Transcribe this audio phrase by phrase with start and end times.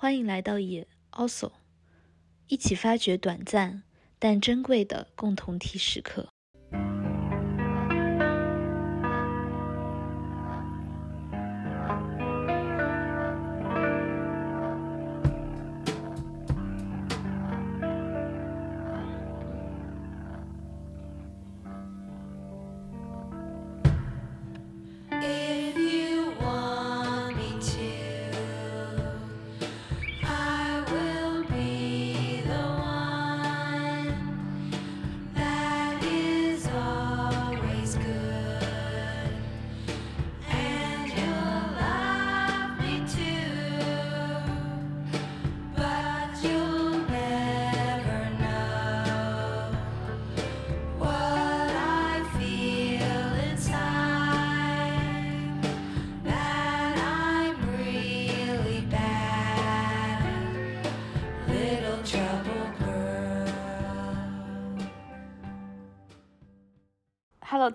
[0.00, 1.50] 欢迎来到也 also，
[2.46, 3.82] 一起发掘短暂
[4.20, 6.28] 但珍贵的共同体时刻。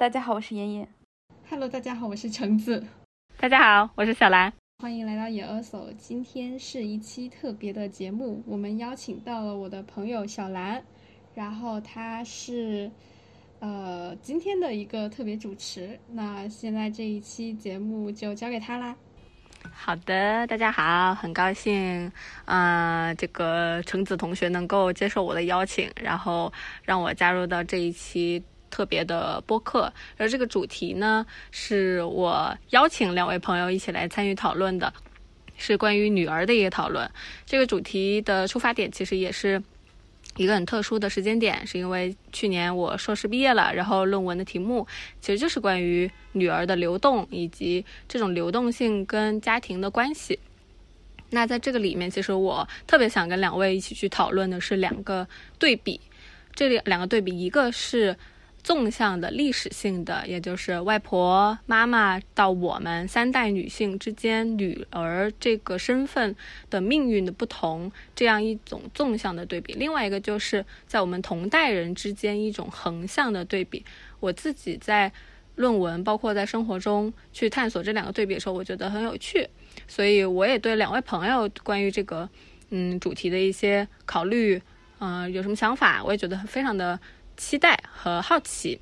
[0.03, 0.85] 大家好，我是妍妍。
[1.49, 2.85] Hello，大家好，我是橙子，
[3.37, 4.51] 大家好，我是小兰。
[4.79, 5.95] 欢迎来到野 also。
[5.97, 10.83] 今天是一期特别的节目，我们邀请到了我的朋友小兰，
[11.33, 12.91] 然后她是
[13.59, 15.97] 呃今天的一个特别主持。
[16.11, 18.93] 那现在这一期节目就交给她啦。
[19.71, 22.11] 好的，大家好，很高兴，
[22.43, 26.51] 呃，这个橙子同学能够接受我的邀请，然后
[26.83, 28.43] 让我加入到这一期
[28.73, 29.93] 特别的播客。
[30.17, 34.91] 而这个主题呢，是我邀请两位朋友一起来参与讨论的，
[35.55, 37.07] 是关于女儿的一个讨论。
[37.45, 39.61] 这个主题的出发点其实也是
[40.37, 44.87] 一个很特殊的时间点，是因为去年我硕士毕业了，然后论文的题目
[45.21, 50.39] 其实就是关于女儿的流动以及这种流动性跟家庭的关系。
[51.29, 55.27] 那在这个里面，其实我特别想跟两位一起去讨论的是两个
[55.59, 56.01] 对比。
[56.55, 58.15] 这里两个对比，一个是
[58.63, 66.33] 纵向的历史性的，也就是外婆、妈妈到我们三代女性之间女儿这个身份
[66.69, 73.83] 的命运的不同，这样一种纵向的对比；另外一个就是在我们同代人之间一种横向的对比。
[74.21, 75.11] 我自己在
[75.55, 79.47] 论文，包括在生活中去探索这两个对比的时候，我觉得很有趣，
[79.87, 82.29] 所以我也对两位朋友关于这个
[82.69, 84.61] 嗯主题的一些考虑，
[84.99, 86.97] 嗯、有什么想法，我也觉得非常的
[87.37, 88.79] 期待和好奇。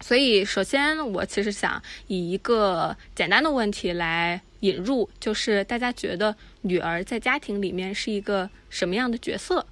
[0.00, 9.66] 所以，首先我其实想以一个简单的问题来引入，就是大家觉得女儿在家庭里面是一个什么样的角色？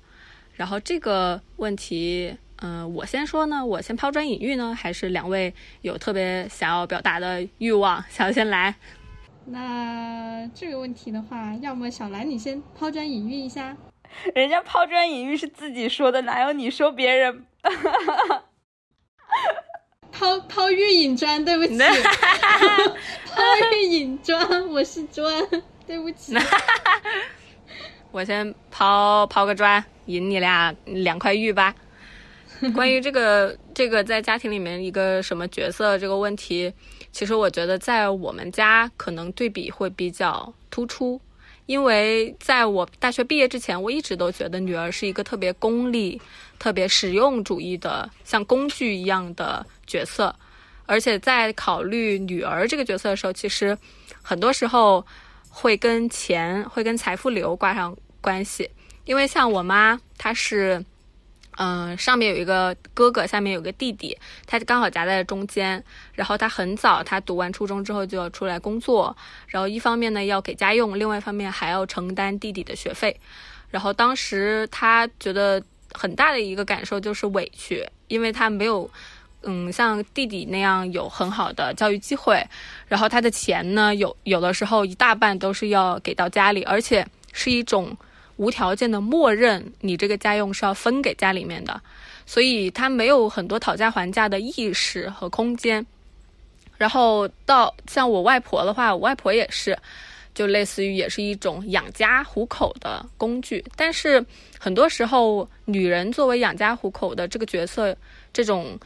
[0.54, 8.74] 然后这个问题，嗯、我先说呢，我先抛砖引玉呢，还是两位有特别想要表达的欲望，想要先来？
[9.44, 13.76] 那这个问题的话，要么小兰你先抛砖引玉一下。
[14.34, 17.44] 人家抛砖引玉是自己说的，哪有你说别人？
[20.12, 23.42] 抛抛玉引砖，对不起， 抛
[23.74, 25.46] 玉引砖，我是砖，
[25.86, 26.34] 对不起。
[28.10, 31.74] 我先抛抛个砖，引你俩两块玉吧。
[32.74, 36.72] 关于这个这个在家庭里面一个什么角色这个问题，
[37.12, 41.20] 其实我觉得在我们家可能对比会比较突出，
[41.66, 46.20] 因为在我大学毕业之前，我一直都觉得女儿是一个特别功利、
[46.58, 50.34] 特别实用主义的，像工具一样的角色。
[50.86, 53.76] 而且在考虑女儿这个角色的时候，其实
[54.22, 55.04] 很多时候
[55.48, 58.70] 会跟钱、会跟财富流挂上关系。
[59.04, 60.84] 因为像我妈，她是，
[61.56, 65.82] 嗯、上面有一个哥哥，下面有个弟弟，他刚好夹在中间。
[66.12, 69.16] 然后他很早，他读完初中之后就要出来工作，
[69.48, 73.18] 然后一方面呢要给家用，另外一方面还要承担弟弟的学费。
[73.70, 75.62] 然后当时他觉得
[75.92, 78.90] 很大的一个感受就是委屈，因为他没有。
[79.48, 82.44] 嗯，像弟弟那样有很好的教育机会，
[82.88, 87.96] 然后他的钱呢，有有的时候一大半都是要给到家里，而且是一种
[88.36, 91.80] 无条件的默认，你这个家用是要分给家里面的，
[92.26, 95.84] 所以他没有很多讨价还价的意识和空间。
[96.76, 99.78] 然后到像我外婆的话，我外婆也是，
[100.34, 103.64] 就类似于也是一种养家糊口的工具。
[103.74, 104.22] 但是
[104.58, 107.96] 很多时候，女人作为养家糊口的这个角色，
[108.34, 108.78] 这种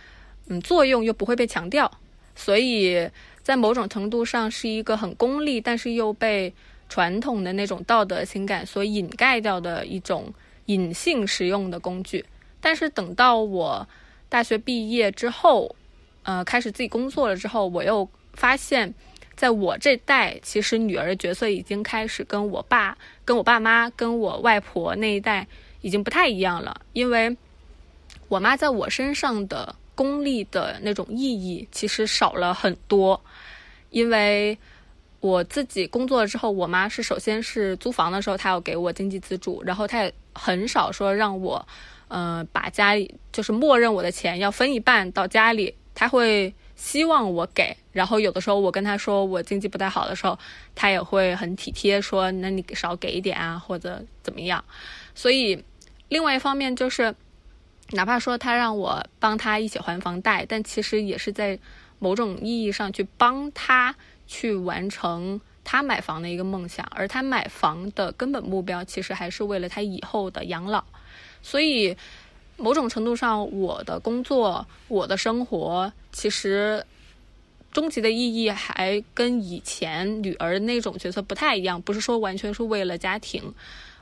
[0.46, 1.90] 嗯作用又不会被强调，
[2.36, 3.10] 所以
[3.42, 6.54] 在某种程度上是一个很功利，但是又被
[6.90, 10.34] 传统的那种道德情感所掩盖掉的一种
[10.66, 12.26] 隐性实用的工具。
[12.60, 13.88] 但是等到我
[14.28, 15.74] 大学毕业之后，
[16.24, 18.92] 呃，开始自己工作了之后，我又发现，
[19.34, 25.46] 在我这代，其实女儿的角色已经开始跟我爸、跟我爸妈、跟我外婆那一代
[25.80, 27.34] 已经不太一样了，因为
[28.28, 33.22] 我妈在我身上的功利的那种意义其实少了很多，
[33.88, 34.58] 因为
[35.20, 41.66] 我自己工作了之后，我妈是首先是租房的时候，她要给我经济资助，然后她也很少说让我，
[42.08, 50.38] 呃，把家里就是默认我的钱要分一半到家里，她会希望我给，然后有的时候我跟她说我经济不太好的时候，
[50.74, 54.64] 她也会很体贴说那你少给一点啊，或者怎么样，
[55.14, 55.64] 所以
[56.08, 57.14] 另外一方面就是。
[57.92, 61.58] 哪怕说她让我帮她一起还房贷，但其实也是在
[61.98, 63.96] 某种意义上去帮她
[64.30, 70.84] 去完成他买房的一个梦想，而他买房的根本目标其实还是为了他以后的养老。
[71.42, 71.96] 所以，
[72.56, 76.86] 某种程度上，我的工作、我的生活，其实
[77.72, 83.52] 终极的意义还跟以前女儿那种角色不太一样，不是说完全是为了家庭，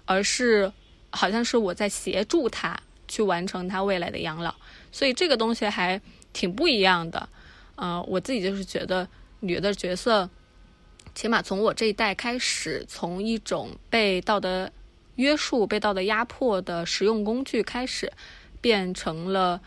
[0.04, 0.70] 而是
[1.10, 2.78] 好像是我在协助他。
[3.10, 4.54] 去完成他未来的养老，
[4.92, 5.98] 所以这个东西还
[6.34, 7.26] 挺不一样的。
[7.74, 9.08] 呃，我自己就是觉得
[9.40, 10.28] 女的角色，
[11.14, 14.70] 起码从我这一代开始，从一种被道德
[15.16, 18.12] 约束、被道德压迫的实用工具开始，
[18.60, 19.60] 变成了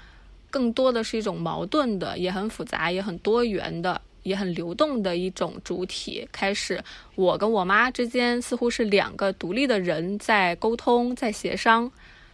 [0.49, 6.27] 更多的是一种矛盾的、也很复杂、也很多元的、也很流动的一种主体。
[6.31, 6.83] 开始，
[7.15, 11.91] 我跟我妈之间似乎是两个独立的人在沟通、在协商。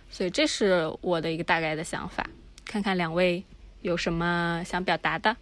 [0.09, 2.25] 所以这是我的一个大概的想法，
[2.63, 3.43] 看看两位
[3.81, 5.35] 有什么想表达的。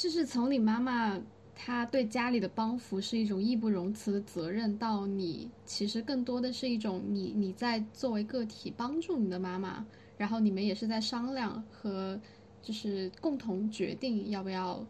[0.00, 1.20] 就是从你妈妈
[1.54, 9.84] 她对家里的帮扶是一种义不容辞的责任，到你其实更多的是一种你你在作为个体帮助你的妈妈，
[10.16, 12.18] 然后你们也是在商量和
[12.62, 14.82] 就是共同决定要不要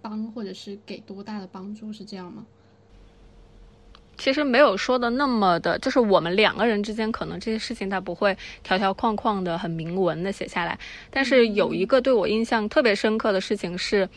[0.00, 2.46] 帮或者是给多大的帮助，是这样吗？
[4.18, 10.76] 其实没有说的那么的，就是我们两个人之间可能这些事情他不会条条框框的很明文的写下来，
[11.08, 14.08] 但是有一个对我印象特别深刻的事情是，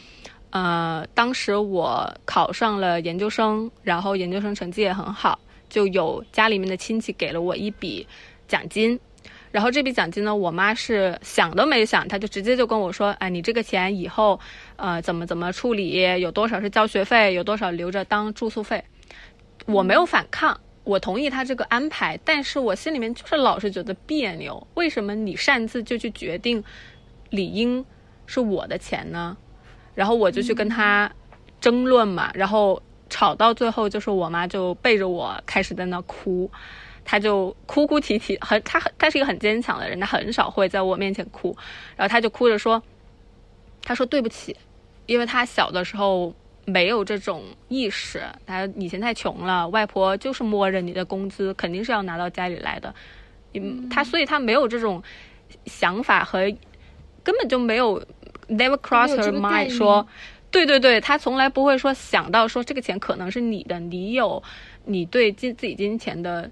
[0.49, 5.39] 呃，当时我考上了研究生，然后研究生成绩也很好，
[5.69, 8.05] 就有家里面的亲戚给了我一笔
[8.47, 8.99] 奖金，
[9.51, 14.39] 然后这笔奖金呢，我妈是想都没想，她就直接就跟我说，哎，你这个钱以后
[14.77, 18.83] 呃怎么怎么处理，有多少是交学费，有多少留着当住宿费。
[19.65, 24.67] 我没有反抗，我同意他这个安排，但是我心里面就是老是觉得别扭。
[24.73, 26.63] 为什么你擅自就去决定
[27.29, 27.85] 理应
[28.25, 29.37] 是我的钱呢？
[29.93, 31.11] 然后我就去跟他
[31.59, 36.49] 争论嘛，然后吵到最后，就是我妈就背着我开始在那哭，
[37.05, 41.55] 她就哭哭啼啼，很她很她是一个很坚强的人，她很少会在我面前哭，
[41.95, 42.81] 然后他就哭着说，
[43.83, 44.57] 他说对不起，
[45.05, 46.33] 因为他小的时候。
[46.65, 52.93] 没有这种意识，他以前太穷了，外婆就是默认你的工资肯定是要拿到家里来的，
[53.53, 55.01] 嗯，他所以他没有这种
[55.65, 56.39] 想法和
[57.23, 57.99] 根本就没有
[58.47, 60.07] never cross her mind 说，
[60.51, 64.41] 对对对，他从来不会说想到说这个钱可能是你的，你有
[64.85, 66.49] 你对金自己金钱的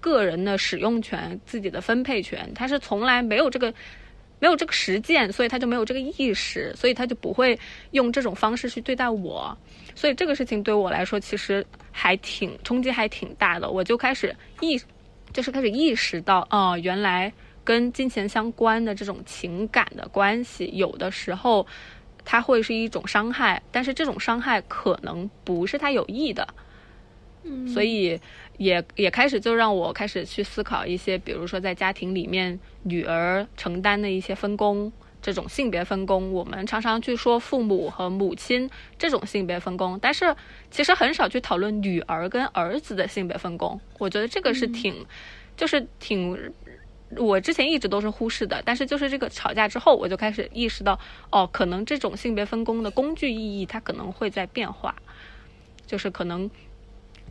[0.00, 3.72] 个人的使用权、自己的分配权，他是从来没有这个。
[4.42, 7.56] 没有这个实践，所以他就没有这个意识，所以他就不会
[7.92, 9.56] 用这种方式去对待我。
[9.94, 13.70] 所以这个事情对我来说，其实还挺冲击，还挺大的。
[13.70, 14.76] 我就开始意，
[15.32, 21.64] 就是开始意识到，哦，原来跟金钱相关的这种情感的关系，有的时候
[22.24, 26.44] 它会是一种伤害，但是这种伤害可能不是他有意的。
[27.44, 28.20] 嗯，所以
[28.58, 38.68] 也也开始就让我开始去思考一些，比如说在家庭里面女儿承担的一些分工，这种性别分工，我们常常去说父母和母亲
[38.98, 40.34] 这种性别分工，但是
[40.70, 43.80] 其实很少去讨论女儿跟儿子的性别分工。
[43.98, 45.06] 我觉得这个是挺，
[45.56, 46.52] 就是挺。
[47.18, 54.94] 我之前一直都是忽视的，但是就是这个吵架之后，我就开始意识到，哦，可能这种性别分工的工具意义，它可能会在变化，
[55.86, 56.50] 就是可能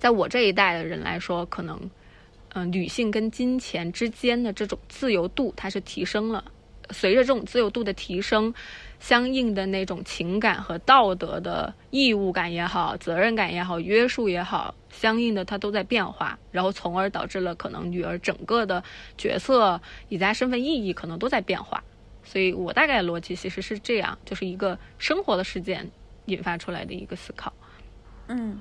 [0.01, 1.79] 在我这一代的人来说，可能，
[2.55, 6.43] 嗯、女性跟金钱之间的这种自由度，它是提升了。
[6.89, 8.51] 随着这种自由度的提升，
[9.00, 18.84] 相应的那种情感和道德的义务感也好、责任感也好、约束也好，相应的它都在变化，然后从而导致了可能女儿整个的
[19.20, 19.79] 角色
[20.10, 21.84] 以及她身份意义可能都在变化。
[22.24, 25.88] 所以我大概的逻辑其实是这样，就是一个生活的事件
[26.25, 27.53] 引发出来的一个思考。
[28.27, 28.60] 嗯，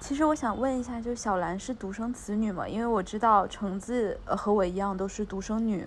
[0.00, 2.66] 其实我想问一下，就是小兰是独生子女吗？
[2.66, 5.86] 因为我知道橙子呃和我一样都是独生女。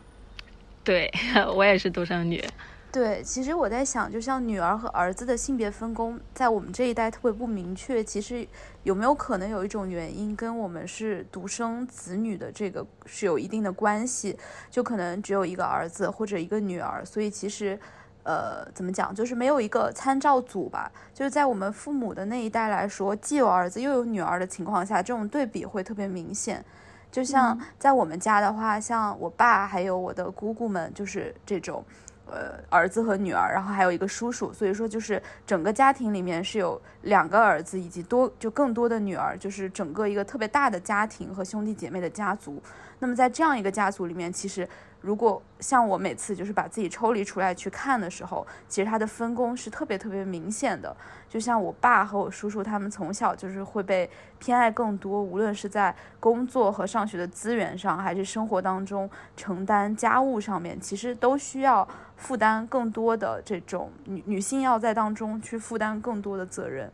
[0.83, 1.11] 对
[1.55, 2.43] 我也是独生女。
[2.91, 8.03] 对，其实我在想，就像女儿和儿子的性别分工，在我们这一代特别不明确。
[8.03, 8.47] 其实
[8.83, 14.37] 有没有可能有一种原因，跟我们是独生子女的这个是有一定的关系？
[14.69, 17.79] 就可能只有一个儿子或者一个女儿，所以其实，
[18.23, 20.91] 呃，怎么讲，就是没有一个参照组吧。
[21.13, 26.63] 就是在我们父母的那一代来说，既有儿子又有女儿的情况下，这种对比会特别明显。
[27.11, 31.83] 就像在我们家的话，像我爸还有我的姑姑们，就是这种。
[32.25, 42.63] 呃，儿子和女儿，然后还有一个叔叔，所以说就是整个家庭里面是有两个儿子以及多就更多的女儿，就是整个一个特别大的家庭和兄弟姐妹的家族。
[43.03, 44.65] 那么在这样一个家族里面，其实
[45.01, 50.95] 如果像我每次就是把自己抽离出来去看的时候，其实它的分工是特别特别明显的。
[51.27, 66.89] 就像我爸和我叔叔他们从小就是会被偏爱更多，无论是在工作和上学的资源上，还是生活当中承担家务上面，其实都需要负担更多的这种女女性要在当中去负担更多的责任。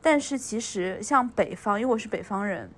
[0.00, 2.70] 但是其实像北方，因为我是北方人，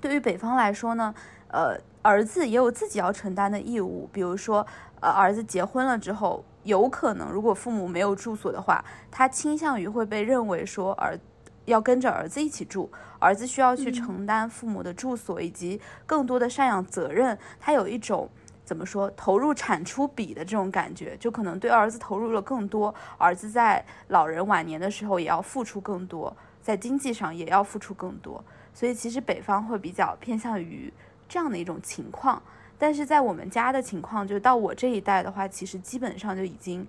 [0.00, 1.14] 对于北方来说呢，
[1.48, 4.66] 呃，儿子也有自己要承担的义务，比如说，
[5.00, 11.18] 呃，儿子结婚了之后，有可能如果父母没有住所的话，他倾向于会被认为说儿
[11.64, 18.28] 要跟着儿子一起住，儿子需要去承担父母的住所以及更多的赡养责任，他有一种。
[18.62, 30.92] 怎么说投入产出比的这种感觉，就可能对儿子投入了更多，儿子在老人晚年的时候也要付出更多，在经济上也要付出更多，所以其实北方会比较偏向于
[31.30, 32.42] 这样的一种情况。
[32.76, 36.86] 但是在我们家的情况，就是到我这一代的话，其实基本上就已经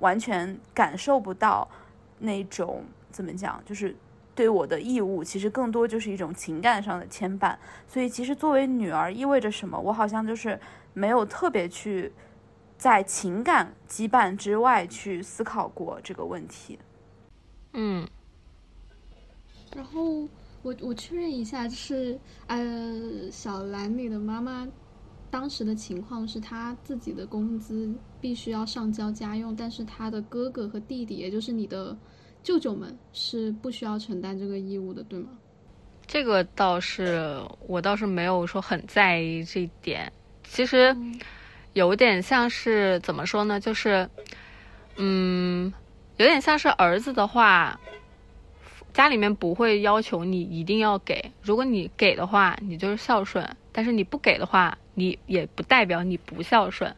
[0.00, 1.68] 完全感受不到
[2.18, 3.94] 那种怎么讲，就是
[4.34, 7.54] 对我的义务，其实更多就是一种情感上的牵绊。
[7.86, 10.58] 所以其实作为女儿意味着什么，我好像就是
[10.94, 12.10] 没有特别去
[12.78, 16.78] 在情感羁绊之外去思考过这个问题。
[17.74, 18.08] 嗯，
[19.76, 20.26] 然后
[20.64, 24.66] 我我确认一下，就是呃，小兰你的妈妈
[25.30, 31.94] 当时的情况是她自己的工资必须要上交家用，但是她的哥哥和弟弟，也就是你的
[32.42, 35.28] 舅舅们是不需要承担这个义务的，对吗？
[36.06, 40.10] 这个倒是我倒是没有说很在意这一点。
[40.44, 40.96] 其实
[41.74, 43.60] 有点像是怎么说呢？
[43.60, 44.08] 就是
[44.96, 45.70] 嗯，
[46.16, 47.78] 有点像是儿子的话，
[48.94, 51.32] 家里面不会要求你一定要给。
[51.42, 56.94] 如果你给的话，你就是孝顺；但是你不给的话，你也不代表你不孝顺。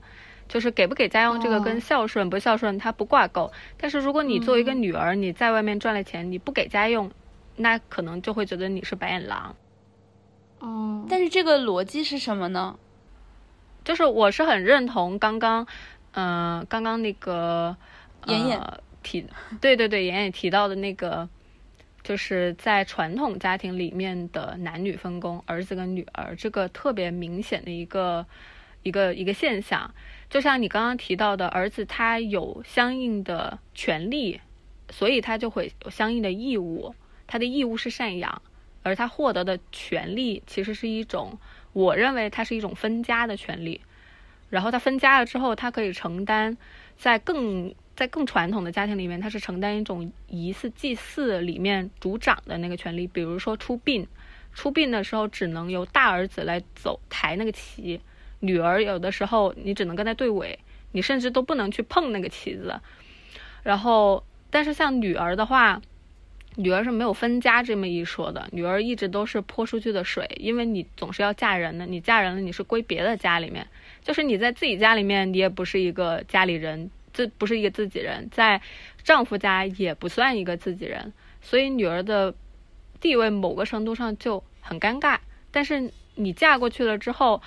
[0.48, 3.50] 就是给不给家用这个跟哦孝顺不孝顺它不挂钩。
[3.76, 7.10] 但是如果你作为一个女儿，你在外面赚了钱，你不给家用，
[7.56, 9.56] 那可能就会觉得你是白眼狼。
[10.60, 12.78] 哦，但是这个逻辑是什么呢？
[13.84, 15.66] 就是我是很认同刚刚，
[16.12, 17.76] 嗯、刚刚那个
[18.26, 19.26] 妍妍呃、提，
[19.60, 21.28] 对对对，妍妍提到的那个，
[22.06, 28.24] 就是在传统家庭里面的男女分工，儿子跟女儿这个特别明显的一个
[28.84, 29.92] 一个一个现象。
[30.30, 34.40] 就像你刚刚提到的，儿子他有相应的权利，
[34.88, 36.94] 所以他就会有相应的义务，
[37.26, 38.40] 他的义务是赡养，
[38.84, 41.36] 而他获得的权利其实是一种。
[41.72, 43.80] 我认为它是一种分家的权利，
[44.48, 46.56] 然后他分家了之后，他可以承担
[46.96, 54.06] 在更在更传统的家庭里面，他是承担一种疑似祭祀里面主长的那个权利，比如说出殡，
[54.52, 58.00] 出殡的时候只能由大儿子来走抬那个旗，
[58.40, 60.58] 女儿有的时候你只能跟他对尾，
[60.92, 62.78] 你甚至都不能去碰那个旗子。
[63.62, 65.80] 然后，但是像女儿的话，
[66.56, 73.66] 女儿是没有分家这么一说的，女儿一直都是泼出去的水，因为你总是要嫁人的，你嫁人了你是归别的家里面，
[74.02, 78.60] 就是你在自己家里面你也不是一个家里人，这不是一个自己人，在
[79.02, 82.34] 丈夫家也不算一个自己人，所以女儿的
[83.00, 85.18] 地位某个程度上就很尴尬。
[85.50, 87.40] 但是你嫁过去了之后，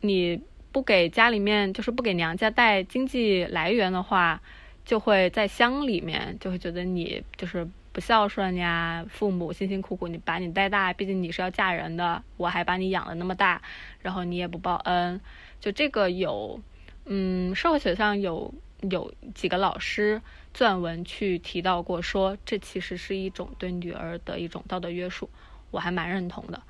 [0.00, 4.42] 你不给家里面就是不给娘家带经济来源的话，
[4.84, 13.62] 就会在乡里面就会觉得你就是不孝顺呀，父母辛辛苦苦你把你带大，毕竟你是要嫁人的，我还把你养了那么大，
[14.00, 15.20] 然后你也不报恩，
[15.60, 16.60] 就这个有，
[17.04, 20.20] 嗯，社会学上有有几个老师
[20.54, 25.28] 撰文去提到过说，这其实是一种对女儿的一种道德约束，
[25.70, 26.62] 我还蛮认同的。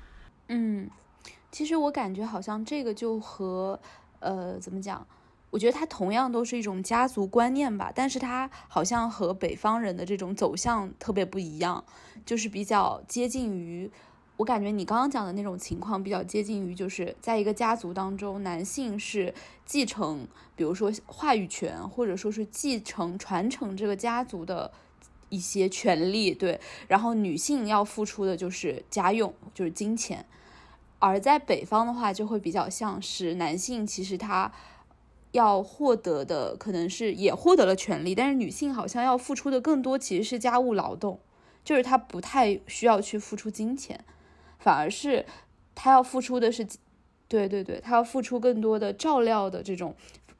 [0.47, 0.89] 嗯，
[1.51, 3.79] 其实我感觉好像这个就和
[4.19, 5.05] 呃怎么讲？
[5.49, 11.85] 我觉得它同样都是一种家族观念吧，但是它好像和北方人的这种走向特别不一样，
[12.25, 13.89] 就是比较接近于
[14.37, 19.33] 我感觉你刚刚讲的那种情况比较接近于，就是在一个家族当中，男性是
[19.65, 24.71] 继承，比如说话语权，或者说是继承传承这个家族的
[25.29, 30.25] 一些权利，对，然后女性要付出的就是家用，就是金钱。
[30.99, 34.51] 而在北方的话，就会比较像是男性，其实他
[35.31, 41.19] 要获得的可能是也获得了权利，但是女性好像要付出的更多，其实是家务劳动，
[41.63, 44.03] 就是他不太需要去付出金钱，
[44.59, 45.25] 反而是
[45.73, 46.65] 他要付出的是，
[47.27, 49.95] 对对对，他要付出更多的照料的这种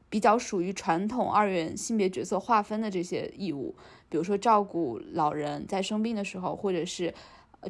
[0.08, 3.74] 比较属于传统二元性别角色划分的这些义务，
[4.08, 7.12] 比如说照顾老人在生病的时候，或者是。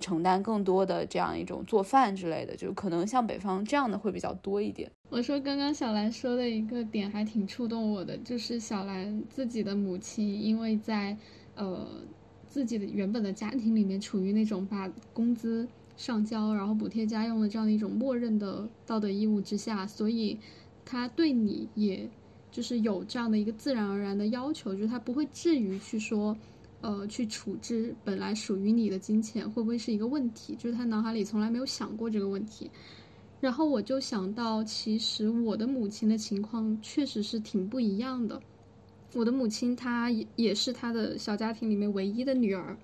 [0.02, 4.88] 承担更多的这样一种做饭之类的，就可能像北方这样的会比较多一点。
[5.08, 11.16] 我说刚刚小兰说的一个点还挺触动我的，就是小兰自己的母亲，因为在
[11.54, 11.88] 呃
[12.50, 15.66] 自己的原本的家庭里面处于那种把工资
[15.98, 20.38] 上交，然后补贴家用的这样的一种默认的道德义务之下，所以
[20.86, 22.08] 他对你也
[22.50, 26.34] 就是有这样的一个自然而然的要求，就是他不会至于去说。
[26.80, 30.54] 呃，去处置本来属于你的金钱会不会是一个问题？
[30.54, 32.70] 就是他脑海里从来没有想过这个问题。
[33.40, 38.40] 然后我就想到，其实我的母亲的情况确实是挺不一样的。
[39.12, 42.78] 我的母亲她也也是她的小家庭里面唯一的女儿，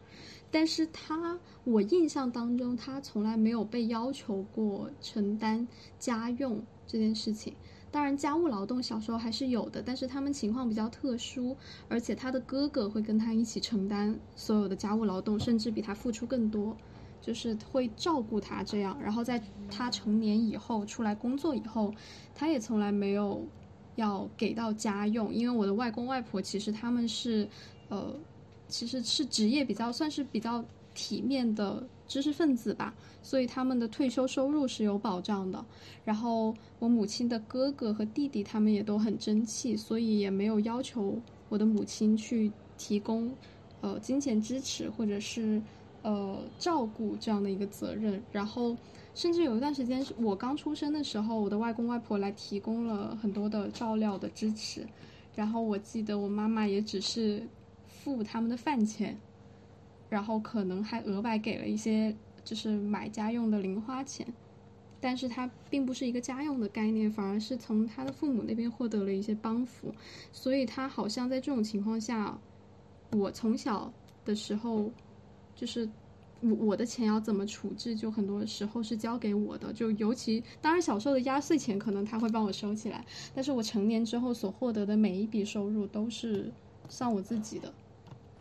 [0.54, 5.66] 但是他我印象当中，他从来没有被要求过承担
[5.98, 7.52] 家用这件事情。
[7.90, 11.56] 当然，家务劳动小时候还是有的，但是他们情况比较特殊，
[11.88, 16.76] 而且他的哥哥会跟他一起承担所有的家务劳动，甚至比他付出更多，
[17.20, 18.96] 就是会照顾他这样。
[19.02, 21.92] 然后在他成年以后出来工作以后，
[22.32, 23.44] 他也从来没有
[23.96, 27.48] 要给到家用，因为我的外公外婆其实他们是，
[27.88, 28.14] 呃，
[28.68, 35.64] 其实是职业比较算是比较体面的知识分子吧，所以他们的退休收入是有保障的。
[36.04, 43.30] 然后我母亲的哥哥和弟弟他们也都很争气，所以也没有要求我的母亲去提供
[43.80, 45.60] 呃金钱支持或者是
[46.02, 48.22] 呃照顾这样的一个责任。
[48.30, 48.76] 然后
[49.14, 54.86] 甚至有一段时间是我刚出生的时候，我的外公外婆来提供了很多的照料的支持。
[55.34, 57.42] 然后我记得我妈妈也只是
[58.04, 59.18] 付他们的饭钱，
[60.10, 62.14] 然后可能还额外给了一些
[62.44, 64.26] 就是买家用的零花钱。
[65.00, 69.94] 但是它并不是一个家用的概念，反而是从他的父母那边获得了一些帮扶，
[70.32, 72.38] 所以他好像在这种情况下，
[73.12, 73.92] 我从小
[74.24, 74.90] 的时候，
[75.54, 75.86] 就是
[76.40, 86.50] 我我的钱要怎么处置，就很多时候是交给我的，就尤其当然小时候的压岁钱可能他会帮我收起来，但是我成年之后所获得的每一笔收入都是
[86.88, 87.70] 算我自己的，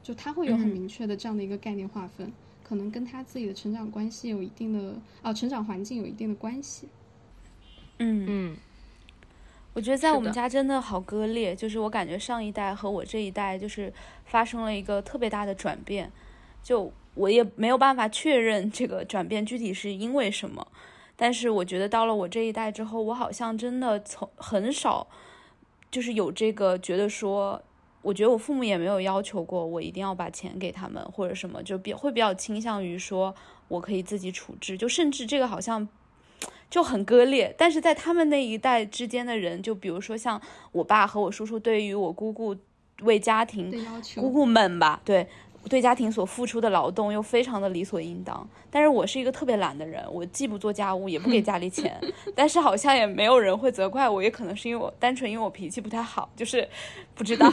[0.03, 2.31] 就他会有很嗯明确的这样的一个概念划分。
[2.63, 6.87] 可能跟他自己的成长关系有一定的啊、成长环境有一定的关系。
[7.99, 8.57] 嗯嗯，
[9.73, 13.93] 我觉得在我们家真的好割裂，就是我感觉上一代和我这一代就是
[14.25, 16.09] 发生了一个特别大的转变，
[16.63, 20.65] 就我也没有办法确认这个转变具体是因为什么，
[21.17, 25.05] 但是我觉得到了我这一代之后，我好像真的从很少
[25.91, 27.61] 就是有这个觉得说。
[28.03, 33.33] 我觉得我父母也没有要求过我一定要把钱给他们或者什么，就比会比较倾向于说
[33.69, 35.87] 我可以自己处置，就甚至这个好像
[36.69, 37.55] 就很割裂。
[37.57, 40.39] 但是在他们那一代之间的人，就比如说像
[40.73, 42.55] 我爸和我叔叔，对于我姑姑
[43.01, 43.71] 为家庭
[44.15, 45.27] 姑姑们吧，对
[45.69, 48.47] 对家庭所付出的劳动又非常的理所应当。
[48.69, 51.99] 但是我是一个特别懒的人，我既不做家务，也不给 家里钱，
[52.35, 56.67] 但是好像也没有人会责怪我，也可能是因为我单纯因为我脾气不太好，就是
[57.15, 57.51] 不知道，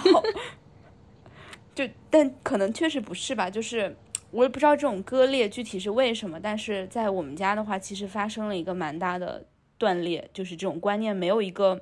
[1.74, 3.96] 就但可能确实不是吧，就是。
[4.32, 9.44] 我也不知道这种割裂具体是为什么，但是在我们家的话，其实发生了一个蛮大的
[9.76, 11.80] 断裂，就是这种观念没有一个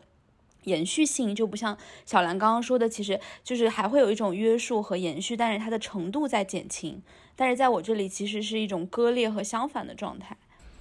[0.68, 7.02] 延续性，就不像小兰刚刚说的，其实就是还会有一种约束和延续，但是它的程度在减轻。
[7.35, 10.37] 但是在我这里，其实是一种割裂和相反的状态。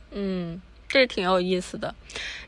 [0.10, 1.94] 嗯，这挺有意思的，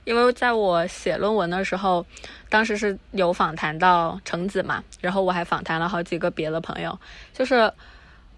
[0.04, 2.04] 因为在我写论文的时候，
[2.50, 6.98] 当时是有访谈到橙子嘛，然后我还访谈了好几个别的朋友，
[7.34, 7.72] 就是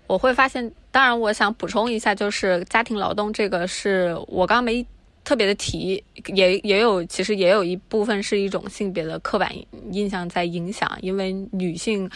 [0.08, 4.86] 我会发现，当然我想补充一下，就是家庭劳动这个是我刚没
[5.24, 9.52] 特别的提，也也有其实也有一部分是一种性别的刻板
[9.92, 12.10] 印象在影响，因为女性。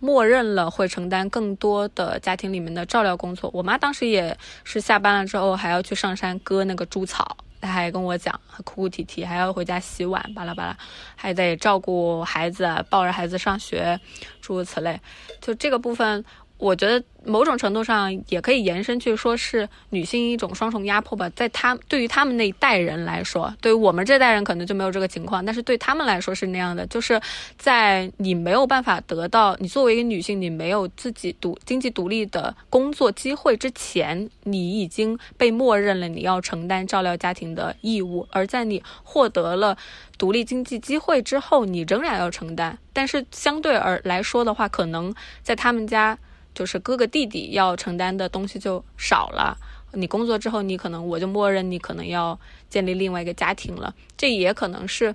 [0.00, 3.50] 默认了会承担更多的家庭里面的照料工作。
[3.54, 10.76] 我妈当时也是下班了之后还要去上山割那个猪草，她还跟我讲，哭哭啼啼，还要回家洗碗，巴拉巴拉，
[11.16, 13.98] 还得照顾孩子，抱着孩子上学，
[14.42, 15.00] 诸如此类。
[15.40, 16.22] 就这个部分，
[16.56, 27.20] 我觉得某种程度上也可以延伸去说是女性一种双重压迫吧，在他对于他们那一代人来说，对于我们这代人可能就没有这个情况，但是对他们来说是那样的，就是
[27.58, 39.76] 在你没有办法得到你作为一个女性，你没有自己独经济独立的工作机会之前，你已经被默认了你要承担照料家庭的义务，而在你获得了
[40.16, 45.12] 独立经济机会之后，你仍然要承担，但是相对而来说的话，可能
[45.42, 46.16] 在他们家。
[46.54, 49.56] 就是哥哥弟弟要承担的东西就少了。
[49.96, 52.36] 你工作之后，你可能我就默认你可能要
[52.68, 53.94] 建立另外一个家庭了。
[54.16, 55.14] 这也可能是，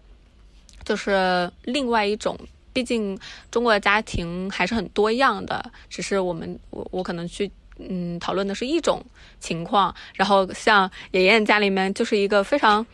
[0.85, 2.37] 就是另外一种。
[2.71, 3.19] 毕竟
[3.51, 9.03] 中国的家庭还是很多样的，只是我们我我可能去嗯讨论的是一种
[9.41, 9.93] 情况。
[10.13, 12.85] 然后像妍妍家里面就是一个非常，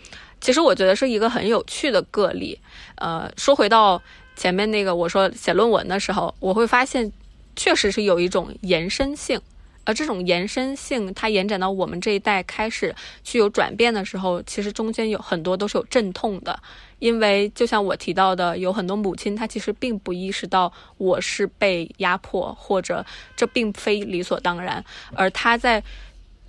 [0.42, 2.58] 其实我觉得是一个很有趣的个例。
[2.96, 4.02] 呃，说回到
[4.36, 7.12] 前面那个我说写论文的时候，我会发现。
[7.56, 9.40] 确实是有一种延伸性，
[9.84, 16.60] 而这种延伸性，它延展到我们这一代开始去有转变的时候，其实中间有很多都是有阵痛的。
[17.00, 25.84] 因为就像我提到的，有很多母亲她其实并不意识到我是被压迫，或者这并非理所当然，而她在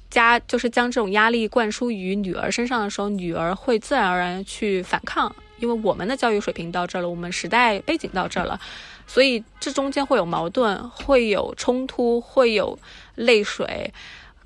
[0.09, 8.59] 家就是将这种压力灌输于女儿身上的时候，女儿会自然而然去反抗，因为我们的教育水平到这儿了，我们时代背景到这儿了。
[9.07, 12.79] 所以这中间会有矛盾，会有冲突，会有
[13.15, 13.93] 泪水，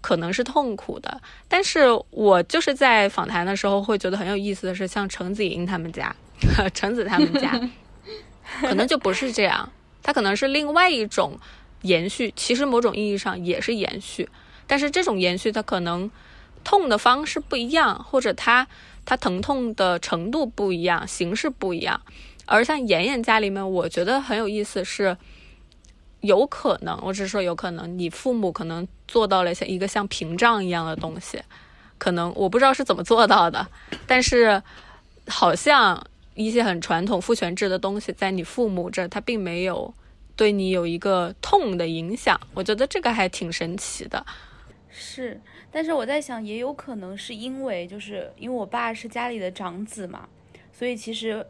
[0.01, 1.21] 可能是痛苦的。
[1.49, 6.15] 但是我就是在访谈的时候会觉得很有意思的是，像程子莹他们家，
[6.75, 7.61] 程子他们家，
[8.61, 9.71] 可能就不是这样，
[10.03, 11.39] 他可能是另外一种
[11.83, 12.33] 延续。
[12.37, 14.29] 其实某种意义上也是延续，
[14.67, 16.11] 但是这种延续它可能
[16.63, 18.67] 痛的方式不一样，或者它
[19.05, 22.01] 它疼痛的程度不一样，形式不一样。
[22.51, 25.17] 而像妍妍家里面，我觉得很有意思，是
[26.21, 31.41] 有可能，我只是说有可能，你父母可能做到了像一个像屏障一样的东西，
[31.97, 33.65] 可能我不知道是怎么做到的，
[34.05, 34.61] 但是
[35.29, 39.95] 好像一些很传统父权制的东西，在你父母这，他并没有
[40.35, 44.27] 对你有一个痛的影响，我觉得这个还挺神奇的。
[44.89, 50.29] 是，但是我在想，也有可能是因为，就是因为我爸是家里的长子嘛，
[50.73, 51.47] 所以其实。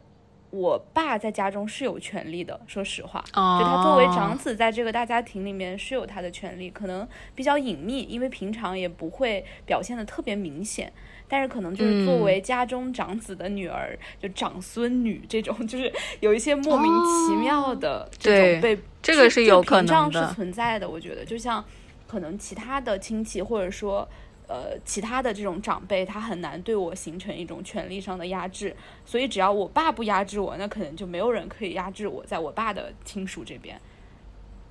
[0.51, 10.91] 我爸在家中是有权利的，说实话，就他作为长子，在这个大家庭里面是有他的权利，可能比较隐秘，因为平常也不会表现的特别明显。
[11.29, 16.91] 但是可能就是作为家中长子的女儿，就长孙女这种，就是有一些莫名
[17.27, 20.89] 其妙的这种被这个是有可能的，是存在的。
[20.89, 21.63] 我觉得，就像
[22.05, 24.05] 可能其他的亲戚或者说。
[24.51, 33.79] 呃，其他的这种长辈，他很难对我形成一种权力上的压制，所以只要我爸不压制我，那可能就没有人可以压制我，在我爸的亲属这边，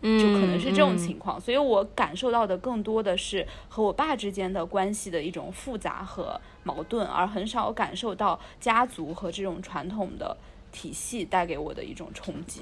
[0.02, 1.40] 就可能是这种情况。
[1.40, 10.36] 所以我感受到的更多的是和我爸之间的关系的一种复杂和矛盾，而很少感受到家族和这种传统的
[10.70, 12.60] 体系带给我的一种冲击。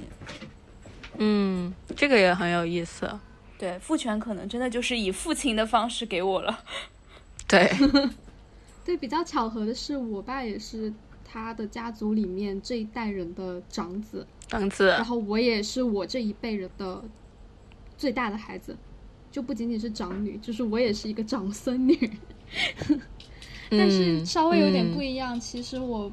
[1.17, 3.19] 嗯，这个也很有意思。
[3.59, 6.61] 对，父权可能真的就是以父亲的方式给我了。
[7.49, 7.69] 对，
[8.85, 10.93] 对，比较巧合的是，我爸也是
[11.25, 14.87] 他的家族里面这一代人的长子，长子。
[14.89, 17.03] 然后我也是我这一辈人的
[17.97, 18.77] 最大的孩子，
[19.33, 21.99] 就不仅仅是长女，就是我也是一个长孙女。
[23.71, 26.11] 但是稍微有点不一样，其实我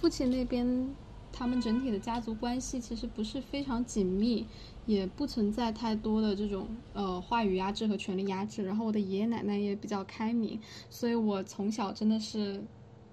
[0.00, 0.88] 父亲那边
[1.32, 4.46] 他们整体的家族关系其实不是非常紧密。
[4.86, 12.62] 也不存在太多的这种呃话语压制和权力压制，然后我的爷爷奶奶也比较开明，所以我从小真的是，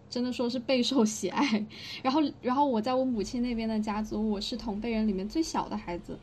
[0.07, 1.65] 真的说是备受喜爱。
[2.03, 6.17] 然后，然后我在我母亲那边的家族，我是同辈人里面最小的孩子，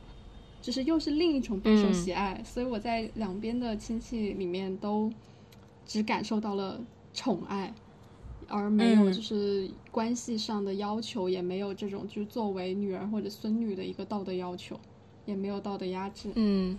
[0.62, 2.40] 就是又是另一种备受喜爱。
[2.44, 5.12] 所以我在两边的亲戚里面都
[5.84, 6.80] 只感受到了
[7.12, 7.74] 宠爱，
[8.46, 14.78] 而没有就是关系上的要求，也没有这种就是作为女儿或者孙女的一个道德要求。
[15.24, 16.30] 也没有道德压制。
[16.34, 16.78] 嗯，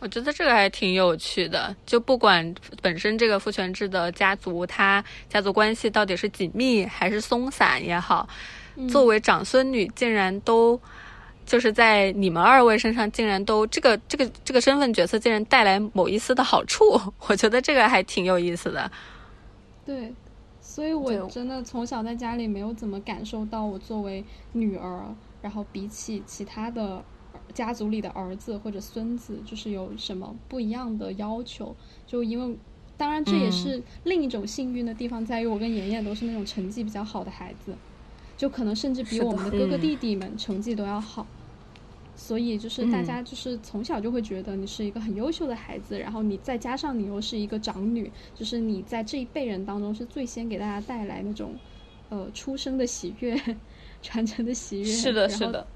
[0.00, 1.74] 我觉得这个还挺有趣的。
[1.86, 8.28] 就不管本身这个父权制的家族，他家族关系到底是紧密还是松散也好，
[8.88, 10.80] 作为长孙女，竟然都
[11.46, 17.00] 就是在你们二位身上，竟然都这个这个这个身份角色，竟然带来某一丝的好处。
[17.28, 18.90] 我觉得这个还挺有意思的。
[19.84, 20.12] 对，
[20.60, 27.04] 所以我真的从小在家里没有怎么感受到我作为女儿，然后比起其他的。
[27.54, 31.74] 家族里的儿子或者孙子，就是有什么不一样的要求？
[32.06, 32.56] 就因为，
[32.96, 37.74] 当然这也是另一种幸运的地方，在于我跟妍妍都是那种成绩比较好的孩子，
[38.36, 41.26] 就可能甚至比我们的哥哥弟弟们成绩都要好。
[42.14, 51.54] 所以就是大家就是从小就会觉得你是一个很优秀的孩子，然后你再加上你又是一个长女，就是你在这一辈人当中是最先给大家带来那种
[52.10, 53.40] 呃出生的喜悦、
[54.02, 54.84] 传承的喜悦。
[54.84, 55.66] 是的，是的，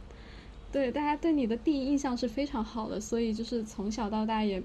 [0.77, 4.63] 对，大家对你的第一印象是非常好的，所以就是从小到大也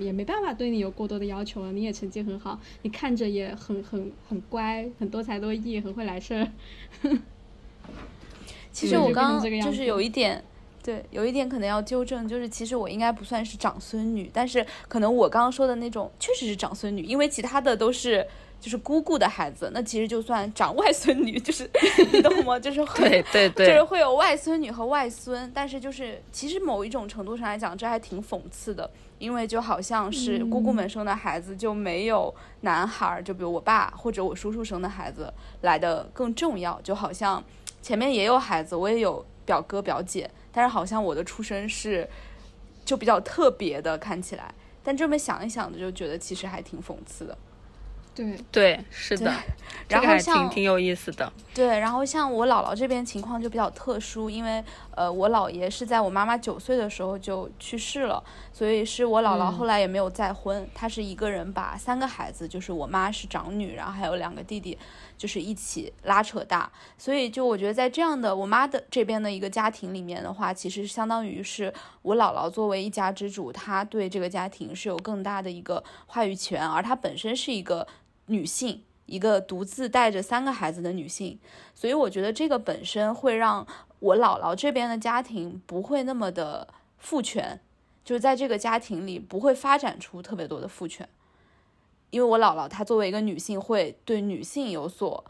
[0.00, 1.70] 也没办法对你有过多的要求了。
[1.70, 6.48] 你也成绩很好，你看着也很很很乖，很多才多艺，很会来事儿。
[8.72, 10.42] 其实我刚就是有一点，
[10.82, 18.26] 对，有一点可能要纠正，就是其实我应该不算是长孙女，但是可能我刚刚说的那种确实是长孙女，因为其他的都是
[18.62, 21.68] 就是姑姑的孩子，那其实就算长外孙女，就是
[22.12, 22.56] 你懂吗？
[22.60, 37.42] 就是会对对就是，会有外孙女和外孙，但是就是其实某一种程度上来讲，这还挺讽刺的，因为就好像是姑姑们生的孩子就没有男孩儿，就比如我爸或者我叔叔生的孩子来的更重要，就好像
[37.82, 42.08] 前面也有孩子，我也有表哥表姐，但是好像我的出生是
[42.84, 47.36] 就比较特别的看起来，但这么想一想，就觉得其实还挺讽刺的。
[48.14, 49.32] 对，对，是的，
[49.88, 51.32] 这个还然后像挺挺有意思的。
[51.54, 54.62] 对，然后像我姥姥这边情况就比较特殊，因为
[54.94, 58.22] 呃，我姥爷是在我妈妈九岁的时候就去世了，
[58.52, 64.78] 所以是我姥姥后来也没有再婚，她是一个人把三个孩子，就是我妈是长女，然后还有两个弟弟，
[65.18, 77.86] 就是一起拉扯大，所以就我觉得在这样的我妈的这边的一个家庭里面的话，其实相当于是我姥姥作为一家之主，她对这个家庭是有更大的一个话语权，而她本身是一个
[78.26, 78.82] 女性。
[79.06, 81.38] 一个独自带着三个孩子的女性，
[81.74, 83.66] 所以我觉得这个本身会让
[83.98, 87.60] 我姥姥这边的家庭不会那么的父权，
[88.04, 91.06] 就是在这个家庭里不会发展出特别多的父权，
[92.10, 95.22] 因为我姥姥她作为一个女性，会对女性有所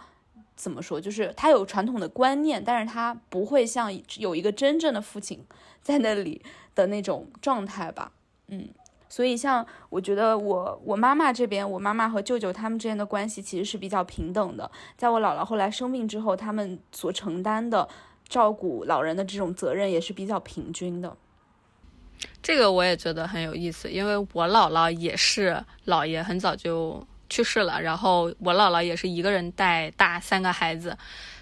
[0.55, 5.44] 怎么说，就是她有传统的观念，但是她不会像有一个真正的父亲
[5.81, 6.44] 在那里
[6.76, 8.12] 的那种状态吧，
[8.46, 8.68] 嗯。
[9.12, 14.70] 所以，像我觉得我我妈妈这边，我妈妈和舅舅他们之间的关系其实是比较平等的。
[14.96, 17.87] 在我姥姥后来生病之后，他们所承担的
[18.27, 21.14] 照顾老人的这种责任也是比较平均的。
[22.42, 30.96] 这个我也觉得很有意思，因为我姥姥也是姥爷很早就去世了，然后我姥姥也是一个人带大三个孩子。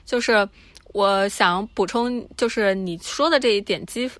[0.04, 0.48] 就是
[0.92, 4.10] 我想补充，就是你说的这一点激，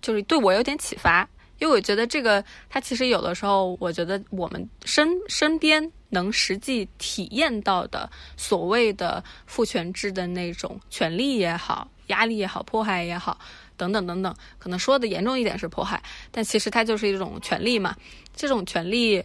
[0.00, 13.38] 就是对我有点启发，因为我觉得这个它其实有的时候，我觉得我们身身边能实际体验到的所谓的父权制的那种权利也好、压力也好、迫害也好。
[13.78, 17.94] 等等等等，可能说的严重一点是迫害，但其实它就是一种权利嘛。
[18.34, 19.22] 这种权利，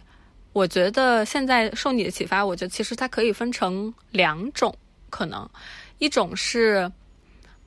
[0.52, 4.76] 我觉得现在受你的启发，我觉得其实它可以分成两种
[5.08, 5.48] 可能，
[5.96, 6.92] 一种是，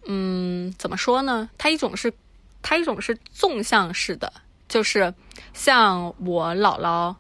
[0.06, 1.50] 嗯，怎么说呢？
[1.58, 2.14] 它一种是，
[2.62, 4.32] 它一种是纵向式的，
[4.68, 5.14] 就是
[5.54, 7.16] 像我姥姥。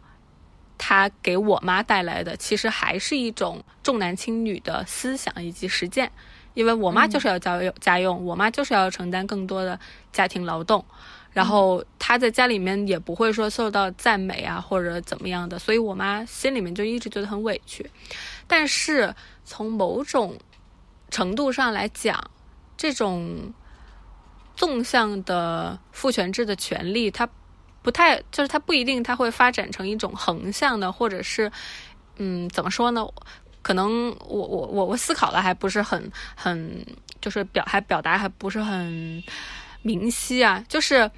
[0.77, 6.11] 她给我妈带来的，其实还是一种重男轻女的思想以及实践。
[6.53, 9.79] 因为我妈就是要家用家用，我妈就是要承担更多的
[10.11, 10.83] 家庭劳动，
[11.31, 17.89] 然后她在家里面也不会说受到赞美啊或者怎么样的，所以我妈心里面就一直觉得很委屈。
[18.45, 20.37] 但是从某种
[21.09, 22.21] 程度上来讲，
[22.75, 23.53] 这种
[24.55, 27.27] 纵向的父权制的权利，它
[27.81, 31.51] 不太就是它不一定它会发展成一种横向的，或者是
[32.17, 33.05] 嗯怎么说呢？
[33.61, 36.85] 可能我我我我思考的还不是很很，
[37.19, 39.23] 就是表还表达还不是很
[39.81, 40.63] 明晰啊。
[40.69, 41.09] 就是